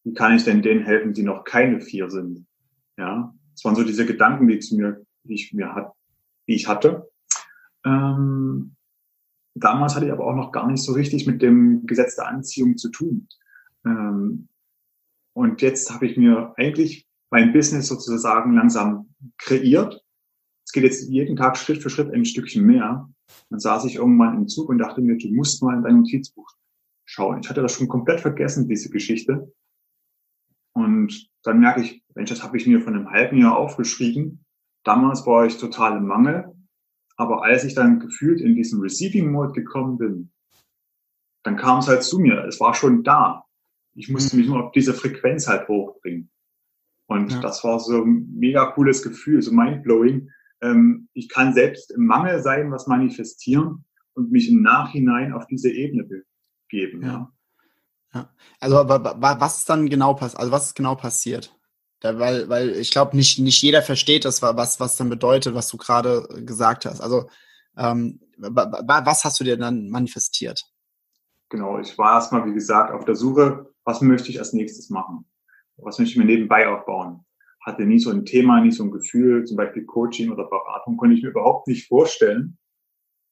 wie 0.04 0.14
kann 0.14 0.36
ich 0.36 0.44
denn 0.44 0.62
denen 0.62 0.84
helfen, 0.84 1.14
die 1.14 1.22
noch 1.22 1.44
keine 1.44 1.80
vier 1.80 2.10
sind? 2.10 2.46
Ja, 2.96 3.34
das 3.52 3.64
waren 3.64 3.74
so 3.74 3.82
diese 3.82 4.06
Gedanken, 4.06 4.46
die, 4.46 4.58
zu 4.58 4.76
mir, 4.76 5.04
die 5.24 5.34
ich 5.34 5.52
mir 5.52 5.74
hat, 5.74 5.92
die 6.46 6.54
ich 6.54 6.68
hatte. 6.68 7.10
Ähm, 7.84 8.76
damals 9.54 9.94
hatte 9.94 10.06
ich 10.06 10.12
aber 10.12 10.26
auch 10.26 10.34
noch 10.34 10.52
gar 10.52 10.70
nicht 10.70 10.82
so 10.82 10.92
richtig 10.92 11.26
mit 11.26 11.42
dem 11.42 11.86
Gesetz 11.86 12.16
der 12.16 12.28
Anziehung 12.28 12.76
zu 12.76 12.90
tun. 12.90 13.28
Ähm, 13.84 14.48
und 15.32 15.62
jetzt 15.62 15.90
habe 15.92 16.06
ich 16.06 16.16
mir 16.16 16.54
eigentlich 16.56 17.08
mein 17.30 17.52
Business 17.52 17.88
sozusagen 17.88 18.54
langsam 18.54 19.14
kreiert. 19.38 20.04
Es 20.64 20.72
geht 20.72 20.84
jetzt 20.84 21.08
jeden 21.08 21.36
Tag 21.36 21.56
Schritt 21.56 21.82
für 21.82 21.90
Schritt 21.90 22.12
ein 22.12 22.24
Stückchen 22.24 22.64
mehr. 22.64 23.08
Dann 23.50 23.60
saß 23.60 23.86
ich 23.86 23.96
irgendwann 23.96 24.36
im 24.36 24.48
Zug 24.48 24.68
und 24.68 24.78
dachte 24.78 25.00
mir, 25.00 25.16
du 25.16 25.28
musst 25.28 25.62
mal 25.62 25.76
in 25.76 25.82
dein 25.82 25.96
Notizbuch 25.96 26.48
schauen. 27.04 27.40
Ich 27.42 27.48
hatte 27.48 27.62
das 27.62 27.72
schon 27.72 27.88
komplett 27.88 28.20
vergessen, 28.20 28.68
diese 28.68 28.90
Geschichte. 28.90 29.52
Und 30.74 31.30
dann 31.42 31.60
merke 31.60 31.82
ich, 31.82 32.04
Mensch, 32.14 32.30
das 32.30 32.42
habe 32.42 32.56
ich 32.56 32.66
mir 32.66 32.80
von 32.80 32.94
einem 32.94 33.10
halben 33.10 33.38
Jahr 33.38 33.56
aufgeschrieben. 33.56 34.44
Damals 34.84 35.26
war 35.26 35.46
ich 35.46 35.56
total 35.56 35.96
im 35.96 36.06
Mangel. 36.06 36.52
Aber 37.16 37.44
als 37.44 37.64
ich 37.64 37.74
dann 37.74 38.00
gefühlt 38.00 38.40
in 38.40 38.54
diesen 38.54 38.80
Receiving 38.80 39.30
Mode 39.30 39.52
gekommen 39.52 39.98
bin, 39.98 40.32
dann 41.44 41.56
kam 41.56 41.78
es 41.78 41.88
halt 41.88 42.02
zu 42.02 42.18
mir. 42.18 42.44
Es 42.44 42.60
war 42.60 42.74
schon 42.74 43.04
da. 43.04 43.44
Ich 43.94 44.08
musste 44.08 44.36
mich 44.36 44.48
nur 44.48 44.64
auf 44.64 44.72
diese 44.72 44.94
Frequenz 44.94 45.46
halt 45.46 45.68
hochbringen. 45.68 46.30
Und 47.06 47.32
ja. 47.32 47.40
das 47.40 47.62
war 47.62 47.78
so 47.78 48.02
ein 48.02 48.34
mega 48.34 48.66
cooles 48.72 49.02
Gefühl, 49.02 49.42
so 49.42 49.52
mindblowing. 49.52 50.30
Ähm, 50.62 51.08
ich 51.12 51.28
kann 51.28 51.52
selbst 51.52 51.92
im 51.92 52.06
Mangel 52.06 52.42
sein, 52.42 52.72
was 52.72 52.86
manifestieren 52.86 53.84
und 54.14 54.32
mich 54.32 54.50
im 54.50 54.62
Nachhinein 54.62 55.32
auf 55.32 55.46
diese 55.46 55.70
Ebene 55.70 56.04
begeben. 56.68 57.02
Ja. 57.02 57.08
ja. 57.08 57.32
Also 58.60 58.76
was 58.76 59.64
dann 59.64 59.88
genau 59.88 60.14
passiert? 60.14 60.40
Also 60.40 60.52
was 60.52 60.74
genau 60.74 60.94
passiert? 60.94 61.54
Da, 62.00 62.18
weil, 62.18 62.48
weil 62.48 62.70
ich 62.76 62.90
glaube, 62.90 63.16
nicht, 63.16 63.38
nicht 63.38 63.62
jeder 63.62 63.82
versteht 63.82 64.24
das, 64.24 64.42
was, 64.42 64.78
was 64.80 64.96
dann 64.96 65.08
bedeutet, 65.08 65.54
was 65.54 65.68
du 65.68 65.76
gerade 65.76 66.28
gesagt 66.44 66.84
hast. 66.84 67.00
Also 67.00 67.28
ähm, 67.76 68.20
was 68.38 69.24
hast 69.24 69.40
du 69.40 69.44
dir 69.44 69.56
dann 69.56 69.88
manifestiert? 69.88 70.64
Genau, 71.48 71.78
ich 71.78 71.96
war 71.98 72.14
erstmal, 72.14 72.46
wie 72.46 72.54
gesagt, 72.54 72.92
auf 72.92 73.04
der 73.04 73.14
Suche 73.14 73.74
was 73.84 74.00
möchte 74.00 74.30
ich 74.30 74.38
als 74.38 74.52
nächstes 74.52 74.90
machen? 74.90 75.26
Was 75.76 75.98
möchte 75.98 76.12
ich 76.12 76.18
mir 76.18 76.24
nebenbei 76.24 76.68
aufbauen? 76.68 77.24
Hatte 77.64 77.84
nie 77.84 77.98
so 77.98 78.10
ein 78.10 78.24
Thema, 78.24 78.60
nie 78.60 78.72
so 78.72 78.84
ein 78.84 78.90
Gefühl, 78.90 79.44
zum 79.44 79.56
Beispiel 79.56 79.84
Coaching 79.84 80.30
oder 80.30 80.44
Beratung, 80.44 80.96
konnte 80.96 81.14
ich 81.14 81.22
mir 81.22 81.30
überhaupt 81.30 81.68
nicht 81.68 81.88
vorstellen. 81.88 82.58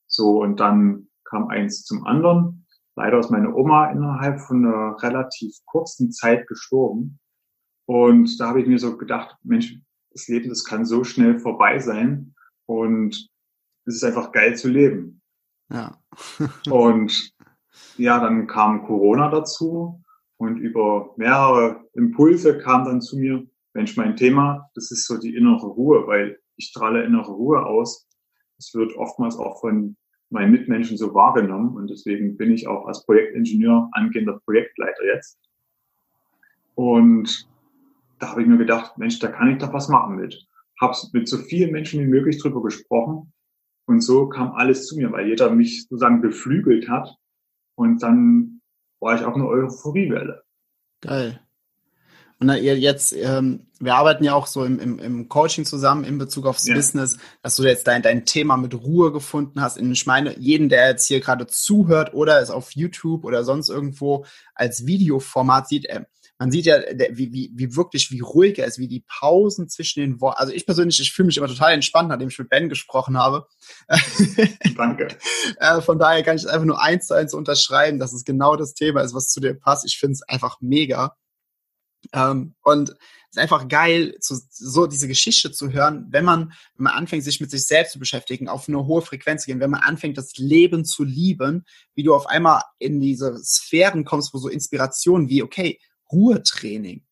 So, 0.07 0.43
und 0.43 0.61
dann 0.61 1.09
kam 1.25 1.49
eins 1.49 1.85
zum 1.85 2.07
anderen. 2.07 2.62
Leider 2.95 3.19
ist 3.19 3.31
meine 3.31 3.55
Oma 3.55 3.91
innerhalb 3.91 4.41
von 4.41 4.67
einer 4.67 5.03
relativ 5.03 5.55
kurzen 5.65 6.13
Zeit 6.13 6.47
gestorben. 6.47 7.19
Und 7.87 8.39
da 8.39 8.49
habe 8.49 8.61
ich 8.61 8.67
mir 8.67 8.79
so 8.79 8.97
gedacht, 8.97 9.37
Mensch, 9.43 9.79
das 10.11 10.29
Leben, 10.29 10.51
das 10.51 10.65
kann 10.65 10.85
so 10.85 11.05
schnell 11.05 11.39
vorbei 11.39 11.79
sein. 11.79 12.35
Und 12.67 13.29
es 13.87 13.97
ist 13.97 14.05
einfach 14.05 14.33
geil 14.33 14.57
zu 14.57 14.69
leben. 14.69 15.23
Ja. 15.71 15.99
und 16.71 17.33
ja, 17.97 18.21
dann 18.21 18.47
kam 18.47 18.85
Corona 18.85 19.31
dazu 19.31 20.03
und 20.37 20.59
über 20.59 21.15
mehrere 21.17 21.85
Impulse 21.95 22.59
kam 22.59 22.85
dann 22.85 23.01
zu 23.01 23.17
mir, 23.17 23.47
Mensch, 23.75 23.97
mein 23.97 24.17
Thema, 24.17 24.71
das 24.75 24.91
ist 24.91 25.07
so 25.07 25.17
die 25.17 25.35
innere 25.35 25.67
Ruhe, 25.67 26.07
weil 26.07 26.39
ich 26.57 26.67
strahle 26.67 27.05
innere 27.05 27.33
Ruhe 27.33 27.65
aus. 27.65 28.07
Das 28.59 28.75
wird 28.75 28.95
oftmals 28.97 29.37
auch 29.37 29.61
von 29.61 29.97
meinen 30.33 30.53
Mitmenschen 30.53 30.97
so 30.97 31.15
wahrgenommen 31.15 31.77
und 31.77 31.91
deswegen 31.91 32.37
bin 32.37 32.51
ich 32.51 32.67
auch 32.67 32.87
als 32.87 33.05
Projektingenieur 33.05 33.89
angehender 33.93 34.41
Projektleiter 34.45 35.05
jetzt. 35.05 35.39
Und 36.75 37.49
da 38.19 38.31
habe 38.31 38.43
ich 38.43 38.49
mir 38.49 38.59
gedacht, 38.59 38.99
Mensch, 38.99 39.19
da 39.19 39.29
kann 39.29 39.51
ich 39.51 39.59
doch 39.59 39.73
was 39.73 39.89
machen 39.89 40.17
mit. 40.17 40.47
Habe 40.81 40.97
mit 41.13 41.29
so 41.29 41.39
vielen 41.39 41.73
Menschen 41.73 42.01
wie 42.01 42.07
möglich 42.09 42.41
drüber 42.41 42.63
gesprochen 42.63 43.33
und 43.87 44.01
so 44.01 44.29
kam 44.29 44.53
alles 44.53 44.87
zu 44.87 44.97
mir, 44.97 45.13
weil 45.13 45.29
jeder 45.29 45.51
mich 45.51 45.83
sozusagen 45.83 46.21
beflügelt 46.21 46.89
hat 46.89 47.15
und 47.75 48.03
dann 48.03 48.61
war 49.01 49.17
ich 49.17 49.25
auf 49.25 49.35
einer 49.35 49.47
Euphoriewelle. 49.47 50.43
Geil. 51.01 51.41
Und 52.43 52.63
jetzt, 52.63 53.13
ähm, 53.13 53.67
wir 53.79 53.95
arbeiten 53.95 54.25
ja 54.25 54.35
auch 54.35 54.47
so 54.47 54.65
im, 54.65 54.81
im, 54.81 54.99
im 54.99 55.29
Coaching 55.29 55.65
zusammen 55.65 56.05
in 56.05 56.19
Bezug 56.19 56.47
aufs 56.47 56.67
ja. 56.67 56.75
Business, 56.75 57.19
dass 57.43 57.57
du 57.57 57.63
jetzt 57.63 57.87
dein, 57.87 58.03
dein 58.03 58.25
Thema 58.25 58.57
mit 58.57 58.75
Ruhe 58.75 59.13
gefunden 59.13 59.61
hast. 59.61 59.79
Ich 59.79 60.07
meine, 60.07 60.37
jeden, 60.39 60.69
der 60.69 60.89
jetzt 60.89 61.07
hier 61.07 61.21
gerade 61.21 61.47
zuhört 61.47 62.15
oder 62.15 62.41
es 62.41 62.51
auf 62.51 62.73
YouTube 62.73 63.25
oder 63.25 63.45
sonst 63.45 63.69
irgendwo 63.69 64.25
als 64.55 64.87
Videoformat 64.87 65.69
sieht, 65.69 65.87
äh, 65.87 66.05
man 66.43 66.51
sieht 66.51 66.67
ja, 66.67 66.81
wie, 67.13 67.33
wie, 67.33 67.53
wie 67.55 67.77
wirklich, 67.77 68.11
wie 68.11 68.19
ruhig 68.19 68.59
er 68.59 68.67
ist, 68.67 68.81
wie 68.81 68.89
die 68.89 69.05
Pausen 69.07 69.69
zwischen 69.69 70.01
den 70.01 70.21
Worten. 70.21 70.41
Also 70.41 70.53
ich 70.53 70.67
persönlich, 70.67 70.99
ich 70.99 71.13
fühle 71.13 71.27
mich 71.27 71.37
immer 71.37 71.47
total 71.47 71.73
entspannt, 71.73 72.09
nachdem 72.09 72.27
ich 72.27 72.39
mit 72.41 72.49
Ben 72.49 72.69
gesprochen 72.69 73.17
habe. 73.17 73.47
Danke. 74.77 75.09
Äh, 75.59 75.81
von 75.81 75.99
daher 75.99 76.23
kann 76.23 76.37
ich 76.37 76.43
es 76.43 76.49
einfach 76.49 76.67
nur 76.67 76.83
eins 76.83 77.07
zu 77.07 77.15
eins 77.15 77.35
unterschreiben, 77.35 77.99
dass 77.99 78.13
es 78.13 78.25
genau 78.25 78.57
das 78.57 78.75
Thema 78.75 79.03
ist, 79.03 79.15
was 79.15 79.29
zu 79.29 79.39
dir 79.41 79.55
passt. 79.55 79.85
Ich 79.85 79.99
finde 79.99 80.15
es 80.15 80.23
einfach 80.23 80.57
mega. 80.61 81.17
Ähm, 82.13 82.55
und 82.63 82.91
es 82.91 83.37
ist 83.37 83.39
einfach 83.39 83.67
geil, 83.69 84.17
zu, 84.21 84.39
so 84.51 84.87
diese 84.87 85.09
Geschichte 85.09 85.53
zu 85.53 85.73
hören, 85.73 86.07
wenn 86.11 86.25
man, 86.25 86.53
wenn 86.77 86.85
man 86.85 86.95
anfängt, 86.95 87.25
sich 87.25 87.41
mit 87.41 87.51
sich 87.51 87.67
selbst 87.67 87.93
zu 87.93 87.99
beschäftigen, 87.99 88.49
auf 88.49 88.69
eine 88.69 88.85
hohe 88.87 89.03
Frequenz 89.03 89.43
zu 89.43 89.47
gehen, 89.47 89.61
wenn 89.61 89.71
man 89.71 89.81
anfängt, 89.81 90.19
das 90.19 90.37
Leben 90.37 90.85
zu 90.85 91.05
lieben, 91.05 91.65
wie 91.95 92.03
du 92.03 92.15
auf 92.15 92.27
einmal 92.27 92.63
in 92.79 93.01
diese 93.01 93.39
Sphären 93.43 94.05
kommst, 94.05 94.35
wo 94.35 94.39
so 94.39 94.49
Inspirationen 94.49 95.29
wie, 95.29 95.43
okay, 95.43 95.81
Ruhetraining. 96.11 97.05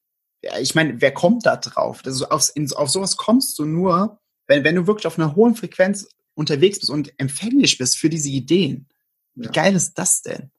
Ja, 0.43 0.59
ich 0.59 0.75
meine, 0.75 1.01
wer 1.01 1.13
kommt 1.13 1.47
da 1.47 1.57
drauf? 1.57 2.03
Das 2.03 2.15
ist, 2.15 2.23
auf, 2.23 2.51
in, 2.55 2.71
auf 2.73 2.91
sowas 2.91 3.17
kommst 3.17 3.59
du 3.59 3.65
nur, 3.65 4.21
wenn, 4.47 4.65
wenn 4.65 4.75
du 4.75 4.87
wirklich 4.87 5.07
auf 5.07 5.19
einer 5.19 5.37
hohen 5.37 5.55
Frequenz 5.55 6.09
unterwegs 6.35 6.81
bist 6.81 6.91
und 6.91 7.19
empfänglich 7.19 7.79
bist 7.79 7.99
für 7.99 8.09
diese 8.09 8.29
Ideen. 8.29 8.89
Wie 9.35 9.47
ja. 9.47 9.51
geil 9.53 9.75
ist 9.75 9.95
das 9.95 10.23
denn? 10.23 10.51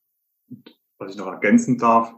Was 0.98 1.12
ich 1.12 1.18
noch 1.18 1.28
ergänzen 1.28 1.78
darf, 1.78 2.14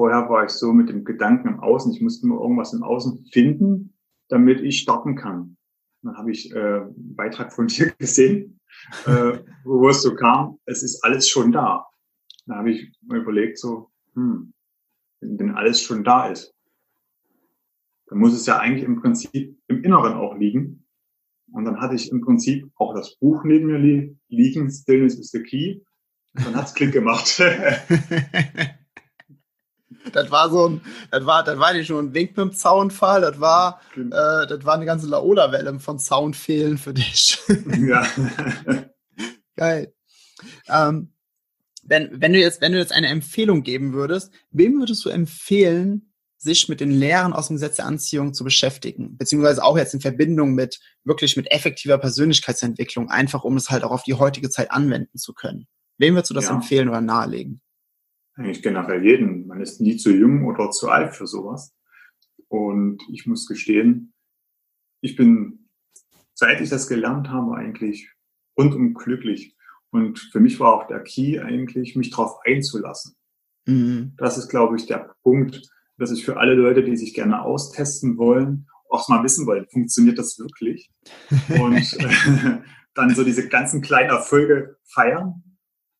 vorher 0.00 0.30
war 0.30 0.46
ich 0.46 0.52
so 0.52 0.72
mit 0.72 0.88
dem 0.88 1.04
Gedanken 1.04 1.46
im 1.46 1.60
Außen, 1.60 1.92
ich 1.92 2.00
musste 2.00 2.26
nur 2.26 2.40
irgendwas 2.40 2.72
im 2.72 2.82
Außen 2.82 3.26
finden, 3.26 3.92
damit 4.30 4.62
ich 4.62 4.80
starten 4.80 5.14
kann. 5.14 5.58
Dann 6.00 6.16
habe 6.16 6.30
ich 6.30 6.50
äh, 6.52 6.58
einen 6.58 7.14
Beitrag 7.16 7.52
von 7.52 7.66
dir 7.66 7.90
gesehen, 7.98 8.58
äh, 9.04 9.40
wo 9.62 9.90
es 9.90 10.00
so 10.00 10.14
kam, 10.14 10.58
es 10.64 10.82
ist 10.82 11.04
alles 11.04 11.28
schon 11.28 11.52
da. 11.52 11.86
Da 12.46 12.54
habe 12.54 12.70
ich 12.70 12.90
mir 13.02 13.18
überlegt, 13.18 13.58
so, 13.58 13.90
hm, 14.14 14.54
wenn 15.20 15.50
alles 15.50 15.82
schon 15.82 16.02
da 16.02 16.28
ist, 16.28 16.54
dann 18.06 18.20
muss 18.20 18.32
es 18.32 18.46
ja 18.46 18.58
eigentlich 18.58 18.84
im 18.84 19.02
Prinzip 19.02 19.60
im 19.68 19.84
Inneren 19.84 20.14
auch 20.14 20.34
liegen. 20.34 20.86
Und 21.52 21.66
dann 21.66 21.78
hatte 21.78 21.96
ich 21.96 22.10
im 22.10 22.22
Prinzip 22.22 22.70
auch 22.76 22.94
das 22.94 23.16
Buch 23.16 23.44
neben 23.44 23.66
mir 23.66 23.78
li 23.78 24.16
liegen, 24.28 24.70
Stillness 24.70 25.18
is 25.18 25.30
the 25.30 25.42
Key. 25.42 25.82
Und 26.36 26.46
dann 26.46 26.56
hat's 26.56 26.72
Klick 26.72 26.92
gemacht. 26.92 27.38
das 30.12 30.30
war 30.30 30.50
so 30.50 30.68
ein, 30.68 30.80
das 31.10 31.26
war, 31.26 31.44
das 31.44 31.58
war 31.58 31.72
nicht 31.72 31.90
nur 31.90 32.00
ein 32.00 32.14
Wink 32.14 32.36
mit 32.36 32.38
dem 32.38 32.52
Zaunfall, 32.52 33.20
das 33.20 33.40
war, 33.40 33.80
äh, 33.96 34.46
das 34.46 34.64
war 34.64 34.74
eine 34.74 34.86
ganze 34.86 35.06
Laola-Welle 35.08 35.78
von 35.80 35.98
Zaunfehlen 35.98 36.78
für 36.78 36.94
dich. 36.94 37.38
ja. 37.78 38.06
Geil. 39.56 39.92
Ähm, 40.68 41.12
wenn, 41.82 42.20
wenn 42.20 42.32
du 42.32 42.38
jetzt, 42.38 42.60
wenn 42.60 42.72
du 42.72 42.78
jetzt 42.78 42.92
eine 42.92 43.08
Empfehlung 43.08 43.62
geben 43.62 43.92
würdest, 43.92 44.32
wem 44.50 44.78
würdest 44.78 45.04
du 45.04 45.08
empfehlen, 45.08 46.10
sich 46.38 46.70
mit 46.70 46.80
den 46.80 46.90
Lehren 46.90 47.34
aus 47.34 47.48
dem 47.48 47.56
Gesetz 47.56 47.76
der 47.76 47.84
Anziehung 47.84 48.32
zu 48.32 48.44
beschäftigen, 48.44 49.18
beziehungsweise 49.18 49.62
auch 49.62 49.76
jetzt 49.76 49.92
in 49.92 50.00
Verbindung 50.00 50.54
mit 50.54 50.80
wirklich 51.04 51.36
mit 51.36 51.50
effektiver 51.52 51.98
Persönlichkeitsentwicklung, 51.98 53.10
einfach 53.10 53.44
um 53.44 53.58
es 53.58 53.70
halt 53.70 53.84
auch 53.84 53.90
auf 53.90 54.04
die 54.04 54.14
heutige 54.14 54.48
Zeit 54.48 54.70
anwenden 54.70 55.18
zu 55.18 55.34
können. 55.34 55.66
Wem 55.98 56.14
würdest 56.14 56.30
du 56.30 56.34
das 56.34 56.46
ja. 56.46 56.54
empfehlen 56.54 56.88
oder 56.88 57.02
nahelegen? 57.02 57.60
Eigentlich 58.40 58.62
generell 58.62 59.04
jeden. 59.04 59.46
Man 59.46 59.60
ist 59.60 59.82
nie 59.82 59.98
zu 59.98 60.10
jung 60.10 60.46
oder 60.46 60.70
zu 60.70 60.88
alt 60.88 61.14
für 61.14 61.26
sowas. 61.26 61.74
Und 62.48 63.02
ich 63.12 63.26
muss 63.26 63.46
gestehen, 63.46 64.14
ich 65.02 65.14
bin, 65.14 65.68
seit 66.32 66.62
ich 66.62 66.70
das 66.70 66.88
gelernt 66.88 67.28
habe, 67.28 67.54
eigentlich 67.54 68.10
rundum 68.58 68.94
glücklich. 68.94 69.56
Und 69.90 70.18
für 70.18 70.40
mich 70.40 70.58
war 70.58 70.72
auch 70.72 70.86
der 70.86 71.02
Key 71.02 71.38
eigentlich, 71.38 71.96
mich 71.96 72.10
darauf 72.10 72.38
einzulassen. 72.46 73.14
Mhm. 73.66 74.14
Das 74.16 74.38
ist, 74.38 74.48
glaube 74.48 74.76
ich, 74.76 74.86
der 74.86 75.14
Punkt, 75.22 75.60
das 75.98 76.10
ist 76.10 76.24
für 76.24 76.38
alle 76.38 76.54
Leute, 76.54 76.82
die 76.82 76.96
sich 76.96 77.12
gerne 77.12 77.42
austesten 77.42 78.16
wollen, 78.16 78.68
auch 78.88 79.06
mal 79.10 79.22
wissen 79.22 79.46
wollen, 79.46 79.66
funktioniert 79.70 80.18
das 80.18 80.38
wirklich? 80.38 80.90
Und 81.60 81.74
äh, 81.74 82.62
dann 82.94 83.14
so 83.14 83.22
diese 83.22 83.48
ganzen 83.48 83.82
kleinen 83.82 84.08
Erfolge 84.08 84.78
feiern 84.86 85.49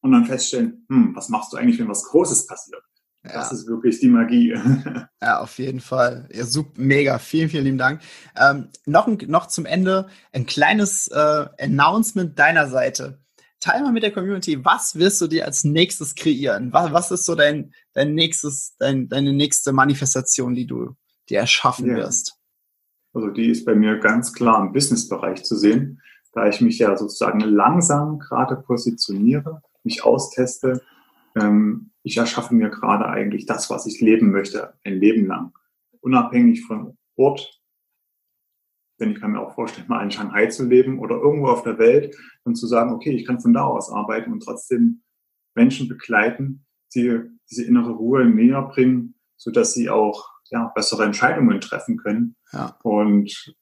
und 0.00 0.12
dann 0.12 0.24
feststellen, 0.24 0.86
hm, 0.88 1.14
was 1.14 1.28
machst 1.28 1.52
du 1.52 1.56
eigentlich, 1.56 1.78
wenn 1.78 1.88
was 1.88 2.04
Großes 2.04 2.46
passiert? 2.46 2.82
Ja. 3.22 3.32
Das 3.34 3.52
ist 3.52 3.66
wirklich 3.66 4.00
die 4.00 4.08
Magie. 4.08 4.54
ja, 5.22 5.40
auf 5.40 5.58
jeden 5.58 5.80
Fall. 5.80 6.26
Ja, 6.32 6.44
super, 6.46 6.72
mega. 6.76 7.18
Vielen, 7.18 7.50
vielen 7.50 7.64
lieben 7.64 7.78
Dank. 7.78 8.00
Ähm, 8.34 8.68
noch, 8.86 9.06
noch 9.08 9.46
zum 9.46 9.66
Ende 9.66 10.08
ein 10.32 10.46
kleines 10.46 11.08
äh, 11.08 11.46
Announcement 11.58 12.38
deiner 12.38 12.68
Seite 12.68 13.20
teil 13.60 13.82
mal 13.82 13.92
mit 13.92 14.02
der 14.02 14.10
Community, 14.10 14.64
was 14.64 14.96
wirst 14.96 15.20
du 15.20 15.26
dir 15.26 15.44
als 15.44 15.64
nächstes 15.64 16.14
kreieren? 16.14 16.72
Was, 16.72 16.92
was 16.92 17.10
ist 17.10 17.26
so 17.26 17.34
dein, 17.34 17.72
dein 17.92 18.14
nächstes, 18.14 18.74
dein, 18.78 19.08
deine 19.08 19.32
nächste 19.32 19.72
Manifestation, 19.72 20.54
die 20.54 20.66
du 20.66 20.96
dir 21.28 21.40
erschaffen 21.40 21.90
ja. 21.90 21.96
wirst? 21.96 22.36
Also 23.12 23.28
die 23.28 23.50
ist 23.50 23.64
bei 23.64 23.74
mir 23.74 23.98
ganz 23.98 24.32
klar 24.32 24.60
im 24.62 24.72
Businessbereich 24.72 25.44
zu 25.44 25.56
sehen, 25.56 26.00
da 26.32 26.48
ich 26.48 26.60
mich 26.60 26.78
ja 26.78 26.96
sozusagen 26.96 27.40
langsam 27.40 28.18
gerade 28.18 28.56
positioniere, 28.56 29.62
mich 29.84 30.04
austeste. 30.04 30.82
Ähm, 31.36 31.90
ich 32.02 32.16
erschaffe 32.16 32.54
mir 32.54 32.70
gerade 32.70 33.06
eigentlich 33.08 33.46
das, 33.46 33.70
was 33.70 33.86
ich 33.86 34.00
leben 34.00 34.30
möchte, 34.30 34.74
ein 34.84 34.98
Leben 34.98 35.26
lang. 35.26 35.52
Unabhängig 36.00 36.64
von 36.64 36.96
Ort, 37.16 37.60
denn 39.00 39.12
ich 39.12 39.20
kann 39.20 39.32
mir 39.32 39.40
auch 39.40 39.54
vorstellen, 39.54 39.88
mal 39.88 40.02
in 40.02 40.10
Shanghai 40.10 40.46
zu 40.46 40.66
leben 40.66 40.98
oder 40.98 41.16
irgendwo 41.16 41.48
auf 41.48 41.62
der 41.62 41.78
Welt 41.78 42.16
und 42.44 42.54
zu 42.56 42.66
sagen, 42.66 42.92
okay, 42.92 43.10
ich 43.10 43.26
kann 43.26 43.40
von 43.40 43.52
da 43.52 43.64
aus 43.64 43.90
arbeiten 43.90 44.32
und 44.32 44.42
trotzdem 44.42 45.02
Menschen 45.54 45.88
begleiten, 45.88 46.66
die 46.94 47.20
diese 47.50 47.64
innere 47.64 47.90
Ruhe 47.90 48.24
näher 48.26 48.62
bringen, 48.62 49.14
so 49.36 49.50
dass 49.50 49.72
sie 49.72 49.90
auch 49.90 50.28
ja, 50.50 50.66
bessere 50.74 51.04
Entscheidungen 51.04 51.60
treffen 51.60 51.96
können. 51.96 52.36
Ja. 52.52 52.78
Und 52.82 53.54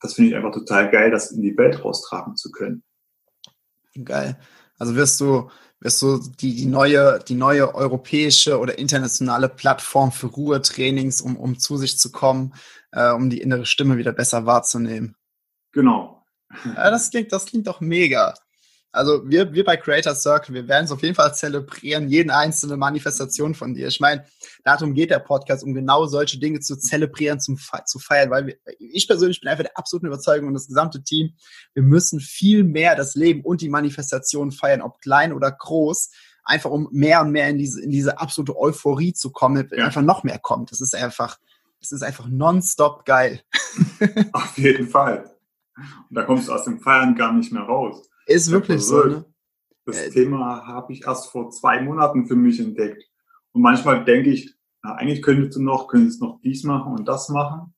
das 0.00 0.14
finde 0.14 0.30
ich 0.30 0.36
einfach 0.36 0.52
total 0.52 0.90
geil, 0.90 1.10
das 1.10 1.32
in 1.32 1.42
die 1.42 1.56
Welt 1.56 1.84
raustragen 1.84 2.36
zu 2.36 2.50
können. 2.50 2.82
Geil. 4.04 4.38
Also 4.84 4.96
wirst 4.96 5.18
du, 5.18 5.50
wirst 5.80 6.02
du 6.02 6.18
die, 6.18 6.54
die 6.56 6.66
neue, 6.66 7.18
die 7.26 7.34
neue 7.34 7.74
europäische 7.74 8.58
oder 8.58 8.76
internationale 8.78 9.48
Plattform 9.48 10.12
für 10.12 10.26
Ruhetrainings, 10.26 11.22
um, 11.22 11.38
um 11.38 11.58
zu 11.58 11.78
sich 11.78 11.98
zu 11.98 12.12
kommen, 12.12 12.52
äh, 12.92 13.10
um 13.10 13.30
die 13.30 13.40
innere 13.40 13.64
Stimme 13.64 13.96
wieder 13.96 14.12
besser 14.12 14.44
wahrzunehmen. 14.44 15.16
Genau. 15.72 16.22
Ja, 16.66 16.90
das 16.90 17.10
klingt, 17.10 17.32
das 17.32 17.46
klingt 17.46 17.66
doch 17.66 17.80
mega. 17.80 18.34
Also 18.94 19.28
wir, 19.28 19.52
wir 19.52 19.64
bei 19.64 19.76
Creator 19.76 20.14
Circle, 20.14 20.54
wir 20.54 20.68
werden 20.68 20.84
es 20.84 20.92
auf 20.92 21.02
jeden 21.02 21.16
Fall 21.16 21.34
zelebrieren, 21.34 22.08
jeden 22.08 22.30
einzelne 22.30 22.76
Manifestation 22.76 23.54
von 23.54 23.74
dir. 23.74 23.88
Ich 23.88 23.98
meine, 23.98 24.24
darum 24.62 24.94
geht 24.94 25.10
der 25.10 25.18
Podcast, 25.18 25.64
um 25.64 25.74
genau 25.74 26.06
solche 26.06 26.38
Dinge 26.38 26.60
zu 26.60 26.76
zelebrieren, 26.76 27.40
zum, 27.40 27.58
zu 27.86 27.98
feiern, 27.98 28.30
weil 28.30 28.46
wir, 28.46 28.56
ich 28.78 29.08
persönlich 29.08 29.40
bin 29.40 29.50
einfach 29.50 29.64
der 29.64 29.76
absoluten 29.76 30.06
Überzeugung 30.06 30.46
und 30.46 30.54
das 30.54 30.68
gesamte 30.68 31.02
Team, 31.02 31.34
wir 31.74 31.82
müssen 31.82 32.20
viel 32.20 32.62
mehr 32.62 32.94
das 32.94 33.16
Leben 33.16 33.40
und 33.40 33.62
die 33.62 33.68
Manifestation 33.68 34.52
feiern, 34.52 34.80
ob 34.80 35.00
klein 35.00 35.32
oder 35.32 35.50
groß, 35.50 36.10
einfach 36.44 36.70
um 36.70 36.88
mehr 36.92 37.20
und 37.22 37.32
mehr 37.32 37.48
in 37.48 37.58
diese, 37.58 37.82
in 37.82 37.90
diese 37.90 38.20
absolute 38.20 38.56
Euphorie 38.56 39.12
zu 39.12 39.32
kommen, 39.32 39.68
ja. 39.72 39.86
einfach 39.86 40.02
noch 40.02 40.22
mehr 40.22 40.38
kommt. 40.38 40.70
Das 40.70 40.80
ist 40.80 40.94
einfach, 40.94 41.38
es 41.80 41.90
ist 41.90 42.02
einfach 42.02 42.28
nonstop 42.28 43.04
geil. 43.04 43.40
Auf 44.32 44.56
jeden 44.56 44.88
Fall. 44.88 45.32
Und 45.76 46.14
da 46.14 46.22
kommst 46.22 46.46
du 46.46 46.52
aus 46.52 46.62
dem 46.62 46.80
Feiern 46.80 47.16
gar 47.16 47.32
nicht 47.32 47.50
mehr 47.50 47.62
raus. 47.62 48.08
Ist 48.26 48.50
wirklich 48.50 48.82
so, 48.82 49.04
ne? 49.04 49.24
Das 49.84 49.98
äh, 49.98 50.10
Thema 50.10 50.66
habe 50.66 50.92
ich 50.92 51.06
erst 51.06 51.30
vor 51.30 51.50
zwei 51.50 51.80
Monaten 51.82 52.26
für 52.26 52.36
mich 52.36 52.58
entdeckt. 52.58 53.04
Und 53.52 53.62
manchmal 53.62 54.04
denke 54.04 54.30
ich, 54.30 54.54
na, 54.82 54.94
eigentlich 54.94 55.22
könntest 55.22 55.56
du 55.56 55.62
noch, 55.62 55.88
könntest 55.88 56.20
noch 56.20 56.40
dies 56.42 56.64
machen 56.64 56.92
und 56.92 57.06
das 57.06 57.28
machen. 57.28 57.74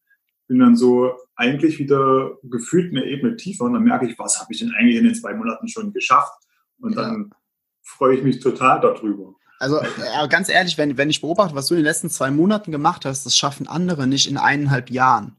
Bin 0.48 0.60
dann 0.60 0.76
so 0.76 1.12
eigentlich 1.34 1.78
wieder 1.78 2.36
gefühlt 2.44 2.92
eine 2.92 3.04
Ebene 3.04 3.36
tiefer 3.36 3.64
und 3.64 3.74
dann 3.74 3.82
merke 3.82 4.06
ich, 4.06 4.18
was 4.18 4.40
habe 4.40 4.52
ich 4.52 4.60
denn 4.60 4.72
eigentlich 4.78 4.96
in 4.96 5.04
den 5.04 5.14
zwei 5.14 5.34
Monaten 5.34 5.66
schon 5.68 5.92
geschafft? 5.92 6.32
Und 6.78 6.94
ja. 6.94 7.02
dann 7.02 7.30
freue 7.82 8.16
ich 8.16 8.22
mich 8.22 8.40
total 8.40 8.80
darüber. 8.80 9.34
Also 9.58 9.80
äh, 9.80 10.28
ganz 10.28 10.48
ehrlich, 10.48 10.78
wenn, 10.78 10.98
wenn 10.98 11.10
ich 11.10 11.20
beobachte, 11.20 11.54
was 11.54 11.66
du 11.66 11.74
in 11.74 11.80
den 11.80 11.86
letzten 11.86 12.10
zwei 12.10 12.30
Monaten 12.30 12.70
gemacht 12.70 13.04
hast, 13.04 13.26
das 13.26 13.36
schaffen 13.36 13.66
andere 13.66 14.06
nicht 14.06 14.28
in 14.28 14.36
eineinhalb 14.36 14.90
Jahren. 14.90 15.36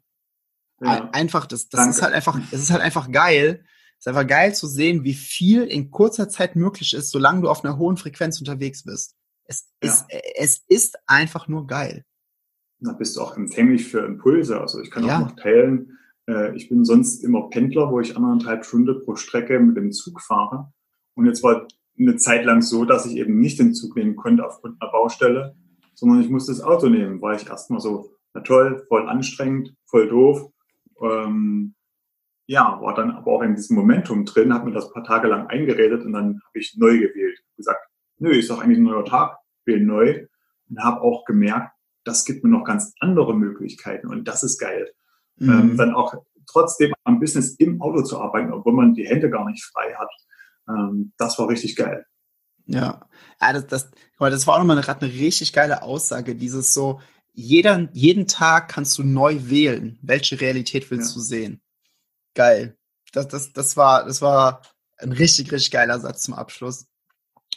Ja. 0.82 1.10
Einfach, 1.12 1.46
das, 1.46 1.70
das 1.70 1.88
ist 1.88 2.02
halt 2.02 2.14
einfach, 2.14 2.40
es 2.52 2.62
ist 2.62 2.72
halt 2.72 2.82
einfach 2.82 3.12
geil. 3.12 3.64
Es 4.00 4.06
ist 4.06 4.08
einfach 4.08 4.28
geil 4.28 4.54
zu 4.54 4.68
sehen, 4.68 5.04
wie 5.04 5.14
viel 5.14 5.64
in 5.64 5.90
kurzer 5.90 6.30
Zeit 6.30 6.56
möglich 6.56 6.94
ist, 6.94 7.10
solange 7.12 7.42
du 7.42 7.50
auf 7.50 7.64
einer 7.64 7.78
hohen 7.78 7.98
Frequenz 7.98 8.40
unterwegs 8.40 8.84
bist. 8.84 9.16
Es, 9.46 9.70
ist, 9.82 10.06
äh, 10.10 10.22
es 10.36 10.64
ist 10.68 10.98
einfach 11.08 11.48
nur 11.48 11.68
geil. 11.68 12.06
Da 12.80 12.94
bist 12.94 13.18
du 13.18 13.22
auch 13.22 13.36
empfänglich 13.36 13.88
für 13.88 14.06
Impulse. 14.06 14.62
Also 14.62 14.82
ich 14.82 14.92
kann 14.92 15.06
ja. 15.06 15.16
auch 15.16 15.22
noch 15.22 15.36
teilen, 15.36 15.98
äh, 16.28 16.56
ich 16.56 16.70
bin 16.70 16.86
sonst 16.86 17.24
immer 17.24 17.50
Pendler, 17.50 17.92
wo 17.92 18.00
ich 18.00 18.16
anderthalb 18.16 18.66
Stunden 18.66 19.02
pro 19.04 19.16
Strecke 19.16 19.60
mit 19.60 19.78
dem 19.78 19.92
Zug 19.92 20.22
fahre. 20.22 20.72
Und 21.16 21.26
jetzt 21.26 21.42
war 21.44 21.68
eine 22.00 22.18
Zeit 22.18 22.46
lang 22.46 22.62
so, 22.62 22.86
dass 22.86 23.06
ich 23.06 23.18
eben 23.18 23.40
nicht 23.40 23.60
den 23.60 23.74
Zug 23.74 23.96
nehmen 23.96 24.16
konnte 24.16 24.46
aufgrund 24.46 24.82
einer 24.82 24.92
Baustelle, 24.92 25.56
sondern 25.96 26.22
ich 26.22 26.30
musste 26.30 26.52
das 26.52 26.62
Auto 26.62 26.90
nehmen, 26.90 27.22
weil 27.22 27.38
ich 27.38 27.48
erstmal 27.48 27.80
so, 27.80 28.12
na 28.34 28.42
toll, 28.42 28.86
voll 28.88 29.10
anstrengend, 29.10 29.74
voll 29.86 30.08
doof. 30.08 30.52
Ähm, 31.02 31.74
ja, 32.48 32.80
war 32.82 32.96
dann 32.96 33.12
aber 33.12 33.32
auch 33.32 33.42
in 33.42 33.56
diesem 33.56 33.76
Momentum 33.76 34.26
drin, 34.26 34.54
habe 34.54 34.66
mir 34.66 34.72
das 34.72 34.92
paar 34.92 35.04
Tage 35.04 35.28
lang 35.28 35.48
eingeredet 35.48 36.06
und 36.06 36.14
dann 36.14 36.42
habe 36.46 36.60
ich 36.60 36.76
neu 36.78 36.98
gewählt. 36.98 37.40
Gesagt, 37.58 37.82
nö, 38.20 38.32
ist 38.32 38.50
doch 38.50 38.62
eigentlich 38.62 38.78
ein 38.78 38.84
neuer 38.84 39.06
Tag, 39.06 39.38
wähle 39.66 39.86
neu. 39.86 40.28
Und 40.70 40.84
habe 40.84 41.02
auch 41.02 41.26
gemerkt, 41.26 41.74
das 42.04 42.26
gibt 42.26 42.44
mir 42.44 42.50
noch 42.50 42.64
ganz 42.64 42.94
andere 43.00 43.36
Möglichkeiten 43.36 44.08
und 44.08 44.28
das 44.28 44.44
ist 44.44 44.60
geil. 44.60 44.92
Mhm. 45.36 45.50
Ähm, 45.50 45.78
dann 45.78 45.94
auch 45.94 46.16
trotzdem 46.46 46.94
am 47.04 47.20
Business 47.20 47.56
im 47.56 47.82
Auto 47.82 48.02
zu 48.02 48.20
arbeiten, 48.20 48.52
obwohl 48.52 48.74
man 48.74 48.94
die 48.94 49.08
Hände 49.08 49.30
gar 49.30 49.46
nicht 49.50 49.64
frei 49.64 49.94
hat. 49.94 50.10
Ähm, 50.70 51.14
das 51.18 51.38
war 51.38 51.50
richtig 51.50 51.76
geil. 51.76 52.06
Ja, 52.66 53.08
ja 53.42 53.54
das, 53.54 53.68
das, 53.68 53.92
das 54.20 54.48
war 54.48 54.56
auch 54.56 54.60
nochmal 54.60 54.78
eine, 54.78 54.88
eine 54.88 55.12
richtig 55.12 55.52
geile 55.52 55.84
Aussage, 55.84 56.36
dieses 56.36 56.74
so, 56.74 57.02
jeder, 57.34 57.90
jeden 57.94 58.26
Tag 58.28 58.70
kannst 58.70 58.98
du 58.98 59.04
neu 59.04 59.38
wählen, 59.42 60.00
welche 60.02 60.40
Realität 60.42 60.90
willst 60.90 61.12
ja. 61.12 61.14
du 61.16 61.20
sehen. 61.20 61.62
Geil. 62.38 62.78
Das, 63.14 63.28
das, 63.28 63.52
das, 63.52 63.78
war, 63.78 64.06
das 64.06 64.22
war 64.22 64.62
ein 64.98 65.12
richtig, 65.12 65.52
richtig 65.52 65.72
geiler 65.72 66.00
Satz 66.00 66.22
zum 66.22 66.36
Abschluss. 66.36 66.86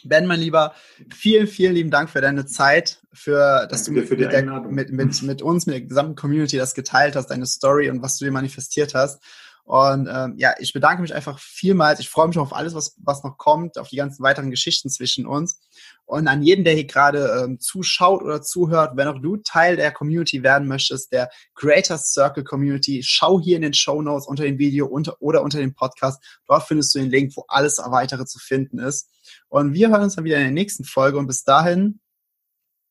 Ben, 0.03 0.25
mein 0.25 0.39
Lieber, 0.39 0.73
vielen, 1.13 1.45
vielen 1.45 1.75
lieben 1.75 1.91
Dank 1.91 2.09
für 2.09 2.19
deine 2.19 2.47
Zeit, 2.47 2.99
für 3.13 3.67
dass 3.69 3.83
Danke 3.83 4.07
du 4.07 4.15
mit, 4.15 4.19
mit, 4.19 4.31
der, 4.31 4.61
mit, 4.61 4.91
mit, 4.91 5.21
mit 5.21 5.41
uns, 5.43 5.67
mit 5.67 5.75
der 5.75 5.81
gesamten 5.81 6.15
Community 6.15 6.57
das 6.57 6.73
geteilt 6.73 7.15
hast, 7.15 7.27
deine 7.27 7.45
Story 7.45 7.91
und 7.91 8.01
was 8.01 8.17
du 8.17 8.25
dir 8.25 8.31
manifestiert 8.31 8.95
hast. 8.95 9.21
Und 9.63 10.09
ähm, 10.11 10.33
ja, 10.37 10.53
ich 10.59 10.73
bedanke 10.73 11.01
mich 11.01 11.13
einfach 11.13 11.39
vielmals. 11.39 11.99
Ich 11.99 12.09
freue 12.09 12.27
mich 12.27 12.37
auf 12.37 12.53
alles, 12.53 12.73
was, 12.73 12.95
was 12.97 13.23
noch 13.23 13.37
kommt, 13.37 13.77
auf 13.77 13.89
die 13.89 13.95
ganzen 13.95 14.23
weiteren 14.23 14.49
Geschichten 14.49 14.89
zwischen 14.89 15.25
uns. 15.25 15.61
Und 16.05 16.27
an 16.27 16.41
jeden, 16.41 16.65
der 16.65 16.73
hier 16.73 16.87
gerade 16.87 17.43
ähm, 17.43 17.59
zuschaut 17.59 18.21
oder 18.21 18.41
zuhört, 18.41 18.97
wenn 18.97 19.07
auch 19.07 19.21
du 19.21 19.37
Teil 19.37 19.77
der 19.77 19.91
Community 19.91 20.43
werden 20.43 20.67
möchtest, 20.67 21.13
der 21.13 21.29
Creators 21.55 22.11
Circle 22.11 22.43
Community, 22.43 23.01
schau 23.03 23.39
hier 23.39 23.55
in 23.55 23.61
den 23.61 23.73
Show 23.73 24.01
Notes 24.01 24.27
unter 24.27 24.43
dem 24.43 24.57
Video 24.57 24.87
unter, 24.87 25.21
oder 25.21 25.41
unter 25.41 25.59
dem 25.59 25.73
Podcast. 25.73 26.21
Dort 26.47 26.63
findest 26.63 26.93
du 26.93 26.99
den 26.99 27.09
Link, 27.09 27.31
wo 27.35 27.45
alles 27.47 27.77
weitere 27.77 28.25
zu 28.25 28.39
finden 28.39 28.79
ist. 28.79 29.09
Und 29.47 29.73
wir 29.73 29.89
hören 29.89 30.03
uns 30.03 30.15
dann 30.15 30.25
wieder 30.25 30.37
in 30.37 30.43
der 30.43 30.51
nächsten 30.51 30.83
Folge. 30.83 31.17
Und 31.17 31.27
bis 31.27 31.43
dahin, 31.43 31.99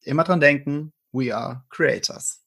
immer 0.02 0.24
dran 0.24 0.40
denken, 0.40 0.92
we 1.12 1.35
are 1.35 1.64
creators. 1.68 2.40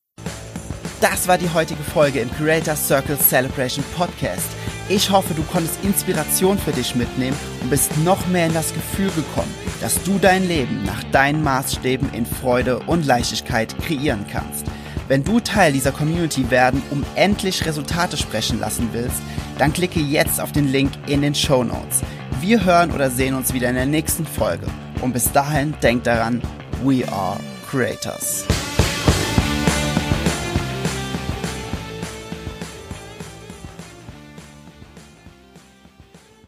Das 1.03 1.27
war 1.27 1.37
die 1.37 1.49
heutige 1.49 1.83
Folge 1.83 2.21
im 2.21 2.31
Creator 2.31 2.77
Circle 2.77 3.19
Celebration 3.19 3.83
Podcast. 3.97 4.47
Ich 4.87 5.11
hoffe, 5.11 5.33
du 5.33 5.43
konntest 5.43 5.83
Inspiration 5.83 6.57
für 6.57 6.71
dich 6.71 6.95
mitnehmen 6.95 7.35
und 7.61 7.69
bist 7.69 7.97
noch 8.05 8.25
mehr 8.27 8.47
in 8.47 8.53
das 8.53 8.73
Gefühl 8.73 9.09
gekommen 9.09 9.53
dass 9.83 10.01
du 10.03 10.17
dein 10.17 10.47
Leben 10.47 10.81
nach 10.85 11.03
deinen 11.11 11.43
Maßstäben 11.43 12.13
in 12.13 12.25
Freude 12.25 12.79
und 12.79 13.05
Leichtigkeit 13.05 13.77
kreieren 13.79 14.25
kannst. 14.31 14.65
Wenn 15.09 15.25
du 15.25 15.41
Teil 15.41 15.73
dieser 15.73 15.91
Community 15.91 16.49
werden, 16.49 16.81
um 16.89 17.03
endlich 17.15 17.65
Resultate 17.65 18.15
sprechen 18.15 18.61
lassen 18.61 18.87
willst, 18.93 19.21
dann 19.57 19.73
klicke 19.73 19.99
jetzt 19.99 20.39
auf 20.39 20.53
den 20.53 20.71
Link 20.71 20.93
in 21.07 21.21
den 21.21 21.35
Show 21.35 21.65
Notes. 21.65 21.99
Wir 22.39 22.63
hören 22.63 22.93
oder 22.93 23.09
sehen 23.09 23.35
uns 23.35 23.53
wieder 23.53 23.67
in 23.67 23.75
der 23.75 23.85
nächsten 23.85 24.25
Folge. 24.25 24.67
Und 25.01 25.11
bis 25.11 25.33
dahin 25.33 25.73
denk 25.83 26.05
daran, 26.05 26.41
we 26.81 27.05
are 27.11 27.37
creators. 27.69 28.45